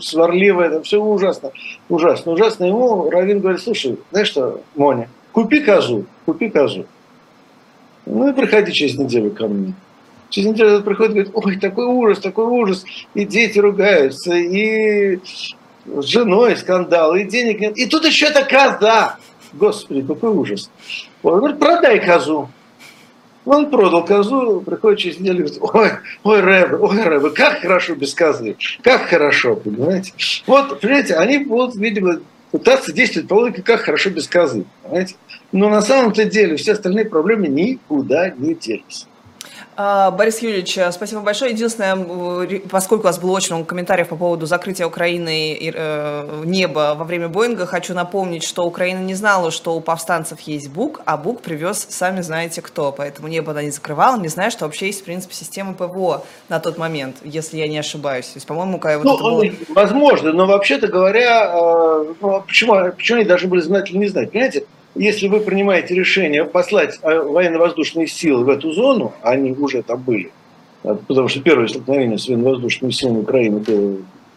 сварливая, 0.00 0.66
это 0.66 0.82
все 0.82 1.00
ужасно, 1.00 1.52
ужасно, 1.88 2.32
ужасно. 2.32 2.64
Ему 2.64 3.08
Равин 3.08 3.38
говорит, 3.38 3.60
слушай, 3.60 3.98
знаешь 4.10 4.28
что, 4.28 4.62
Моня, 4.74 5.08
купи 5.30 5.60
козу, 5.60 6.06
купи 6.26 6.50
козу. 6.50 6.86
Ну 8.06 8.28
и 8.28 8.32
приходи 8.32 8.72
через 8.72 8.98
неделю 8.98 9.30
ко 9.30 9.48
мне. 9.48 9.74
Через 10.30 10.50
неделю 10.50 10.82
приходит 10.82 11.10
и 11.10 11.14
говорит, 11.14 11.32
ой, 11.34 11.56
такой 11.56 11.86
ужас, 11.86 12.18
такой 12.18 12.46
ужас. 12.46 12.84
И 13.14 13.24
дети 13.24 13.58
ругаются, 13.58 14.34
и 14.34 15.18
с 15.86 16.04
женой 16.04 16.56
скандал, 16.56 17.14
и 17.14 17.24
денег 17.24 17.60
нет. 17.60 17.76
И 17.76 17.86
тут 17.86 18.04
еще 18.04 18.26
эта 18.26 18.44
коза. 18.44 19.16
Господи, 19.52 20.02
какой 20.02 20.30
ужас. 20.30 20.70
Он 21.22 21.38
говорит, 21.38 21.58
продай 21.58 22.04
козу. 22.04 22.48
Он 23.44 23.70
продал 23.70 24.04
козу, 24.04 24.62
приходит 24.64 24.98
через 24.98 25.20
неделю 25.20 25.44
и 25.44 25.58
говорит, 25.58 25.58
ой, 25.60 25.90
ой, 26.24 26.40
Рэбе, 26.40 26.76
ой, 26.76 27.02
Рэбе, 27.02 27.30
как 27.30 27.60
хорошо 27.60 27.94
без 27.94 28.14
козы, 28.14 28.56
как 28.82 29.02
хорошо, 29.02 29.56
понимаете? 29.56 30.12
Вот, 30.46 30.80
понимаете, 30.80 31.14
они 31.16 31.38
будут, 31.38 31.76
видимо, 31.76 32.20
пытаться 32.54 32.92
действовать 32.92 33.28
по 33.28 33.34
логике, 33.34 33.62
как 33.62 33.80
хорошо 33.80 34.10
без 34.10 34.28
козы, 34.28 34.64
понимаете? 34.84 35.16
Но 35.50 35.68
на 35.68 35.82
самом-то 35.82 36.24
деле 36.24 36.54
все 36.56 36.74
остальные 36.74 37.06
проблемы 37.06 37.48
никуда 37.48 38.30
не 38.30 38.54
делись. 38.54 39.08
А, 39.76 40.12
Борис 40.12 40.38
Юрьевич, 40.40 40.78
э, 40.78 40.92
спасибо 40.92 41.20
большое. 41.20 41.50
Единственное, 41.50 41.96
поскольку 42.70 43.02
у 43.02 43.06
вас 43.06 43.18
было 43.18 43.32
очень 43.32 43.54
много 43.54 43.66
комментариев 43.66 44.08
по 44.08 44.16
поводу 44.16 44.46
закрытия 44.46 44.86
Украины 44.86 45.52
и 45.52 45.72
э, 45.74 46.42
неба 46.44 46.94
во 46.96 47.04
время 47.04 47.28
Боинга, 47.28 47.66
хочу 47.66 47.92
напомнить, 47.92 48.44
что 48.44 48.64
Украина 48.64 49.00
не 49.00 49.14
знала, 49.14 49.50
что 49.50 49.74
у 49.74 49.80
повстанцев 49.80 50.40
есть 50.40 50.70
БУК, 50.70 51.00
а 51.04 51.16
БУК 51.16 51.40
привез 51.42 51.86
сами 51.90 52.20
знаете 52.20 52.62
кто. 52.62 52.92
Поэтому 52.92 53.26
небо 53.26 53.50
она 53.50 53.62
не 53.62 53.70
закрывала, 53.70 54.20
не 54.20 54.28
знаю, 54.28 54.52
что 54.52 54.66
вообще 54.66 54.86
есть, 54.86 55.00
в 55.00 55.04
принципе, 55.04 55.34
система 55.34 55.74
ПВО 55.74 56.24
на 56.48 56.60
тот 56.60 56.78
момент, 56.78 57.16
если 57.24 57.56
я 57.56 57.66
не 57.66 57.78
ошибаюсь. 57.78 58.26
То 58.26 58.36
есть, 58.36 58.46
по-моему, 58.46 58.80
вот 58.80 59.04
ну, 59.04 59.18
было... 59.18 59.44
Возможно, 59.70 60.32
но 60.32 60.46
вообще-то 60.46 60.86
говоря, 60.86 61.50
э, 61.52 62.14
ну, 62.20 62.36
а 62.36 62.40
почему, 62.40 62.92
почему 62.92 63.18
они 63.18 63.26
должны 63.26 63.48
были 63.48 63.60
знать 63.60 63.90
или 63.90 63.98
не 63.98 64.06
знать? 64.06 64.30
Понимаете, 64.30 64.66
если 64.94 65.28
вы 65.28 65.40
принимаете 65.40 65.94
решение 65.94 66.44
послать 66.44 66.98
а, 67.02 67.22
военно-воздушные 67.22 68.06
силы 68.06 68.44
в 68.44 68.48
эту 68.48 68.72
зону, 68.72 69.12
а 69.22 69.30
они 69.30 69.52
уже 69.52 69.82
там 69.82 70.00
были, 70.02 70.30
а, 70.82 70.94
потому 70.94 71.28
что 71.28 71.40
первое 71.40 71.68
столкновение 71.68 72.18
с 72.18 72.28
военно-воздушными 72.28 72.92
силами 72.92 73.20
Украины 73.20 73.58
было 73.58 73.96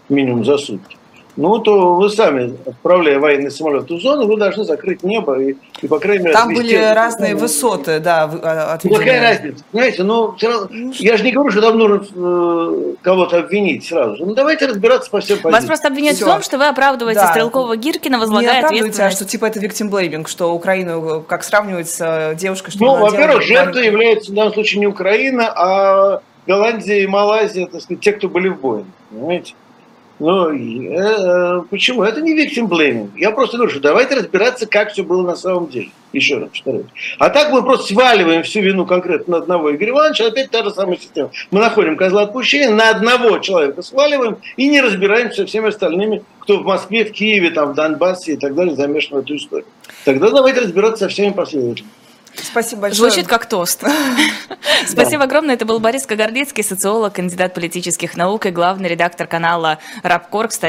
минимум 0.09 0.45
за 0.45 0.57
сутки, 0.57 0.97
ну, 1.37 1.59
то 1.59 1.93
вы 1.93 2.09
сами, 2.09 2.57
отправляя 2.65 3.19
военный 3.19 3.51
самолет 3.51 3.89
в 3.89 3.99
зону, 3.99 4.25
вы 4.25 4.37
должны 4.37 4.63
закрыть 4.63 5.03
небо 5.03 5.39
и, 5.39 5.55
и 5.81 5.87
по 5.87 5.99
крайней 5.99 6.23
мере... 6.23 6.33
Там 6.33 6.53
были 6.53 6.75
разные 6.75 7.35
ну, 7.35 7.41
высоты, 7.41 7.99
да, 7.99 8.23
а, 8.41 8.73
отведены. 8.73 8.99
Ну, 8.99 9.05
какая 9.05 9.21
разница? 9.21 9.63
Знаете, 9.71 10.03
ну, 10.03 10.35
равно, 10.41 10.67
ну, 10.71 10.91
я 10.95 11.15
же 11.15 11.23
не 11.23 11.31
говорю, 11.31 11.51
что 11.51 11.61
там 11.61 11.77
нужно 11.77 12.03
э, 12.15 12.95
кого-то 13.03 13.37
обвинить 13.37 13.85
сразу 13.85 14.17
же. 14.17 14.25
Ну, 14.25 14.33
давайте 14.33 14.65
разбираться 14.65 15.11
по 15.11 15.19
всем 15.19 15.37
позициям. 15.37 15.53
Вас 15.53 15.65
просто 15.65 15.87
обвиняют 15.89 16.17
Все. 16.17 16.25
в 16.25 16.29
том, 16.29 16.41
что 16.41 16.57
вы 16.57 16.67
оправдываете 16.67 17.21
да. 17.21 17.31
Стрелкова-Гиркина, 17.31 18.17
возлагая 18.17 18.61
не 18.61 18.65
ответственность. 18.65 18.99
а 18.99 19.11
что 19.11 19.25
типа 19.25 19.45
это 19.45 19.59
victim 19.59 19.91
blaming, 19.91 20.27
что 20.27 20.53
Украину 20.53 21.21
как 21.21 21.43
сравнивать 21.43 21.87
с 21.87 22.01
э, 22.01 22.35
девушкой, 22.35 22.71
что 22.71 22.83
Ну, 22.83 22.99
во-первых, 22.99 23.43
жертвой 23.43 23.85
является 23.85 24.31
в 24.31 24.33
данном 24.33 24.53
случае 24.53 24.79
не 24.79 24.87
Украина, 24.87 25.53
а 25.55 26.21
Голландия 26.47 27.03
и 27.03 27.07
Малайзия, 27.07 27.67
так 27.67 27.81
сказать, 27.81 28.01
те, 28.01 28.13
кто 28.13 28.27
были 28.27 28.47
в 28.47 28.59
бою. 28.59 28.85
Понимаете? 29.11 29.53
Ну, 30.19 30.51
э, 30.51 31.61
почему? 31.69 32.03
Это 32.03 32.21
не 32.21 32.33
victim 32.35 32.67
blaming. 32.67 33.11
Я 33.17 33.31
просто 33.31 33.57
говорю, 33.57 33.71
что 33.71 33.81
давайте 33.81 34.15
разбираться, 34.15 34.65
как 34.65 34.91
все 34.91 35.03
было 35.03 35.21
на 35.21 35.35
самом 35.35 35.67
деле. 35.67 35.89
Еще 36.11 36.37
раз 36.37 36.49
повторю. 36.49 36.85
А 37.19 37.29
так 37.29 37.51
мы 37.51 37.61
просто 37.61 37.93
сваливаем 37.93 38.41
всю 38.41 38.61
вину 38.61 38.87
конкретно 38.87 39.37
на 39.37 39.43
одного 39.43 39.75
Игоря 39.75 39.91
Ивановича, 39.91 40.27
опять 40.27 40.49
та 40.49 40.63
же 40.63 40.71
самая 40.71 40.97
система. 40.97 41.29
Мы 41.51 41.59
находим 41.59 41.97
козла 41.97 42.23
отпущения, 42.23 42.71
на 42.71 42.89
одного 42.89 43.37
человека 43.39 43.83
сваливаем 43.83 44.37
и 44.55 44.67
не 44.67 44.81
разбираемся 44.81 45.41
со 45.41 45.45
всеми 45.45 45.67
остальными, 45.67 46.23
кто 46.39 46.59
в 46.59 46.63
Москве, 46.63 47.05
в 47.05 47.11
Киеве, 47.11 47.51
там, 47.51 47.73
в 47.73 47.75
Донбассе 47.75 48.33
и 48.33 48.37
так 48.37 48.55
далее 48.55 48.75
замешан 48.75 49.19
в 49.19 49.23
эту 49.23 49.35
историю. 49.35 49.67
Тогда 50.05 50.31
давайте 50.31 50.61
разбираться 50.61 51.05
со 51.05 51.09
всеми 51.09 51.31
последовательно. 51.31 51.89
Спасибо 52.43 52.83
большое. 52.83 53.09
Звучит 53.09 53.27
как 53.27 53.45
тост. 53.47 53.83
Спасибо 54.87 55.23
огромное. 55.23 55.55
Это 55.55 55.65
был 55.65 55.79
Борис 55.79 56.05
Кагарлицкий, 56.05 56.63
социолог, 56.63 57.13
кандидат 57.13 57.53
политических 57.53 58.15
наук 58.15 58.45
и 58.45 58.49
главный 58.51 58.89
редактор 58.89 59.27
канала 59.27 59.79
Рабкор, 60.03 60.49
кстати. 60.49 60.67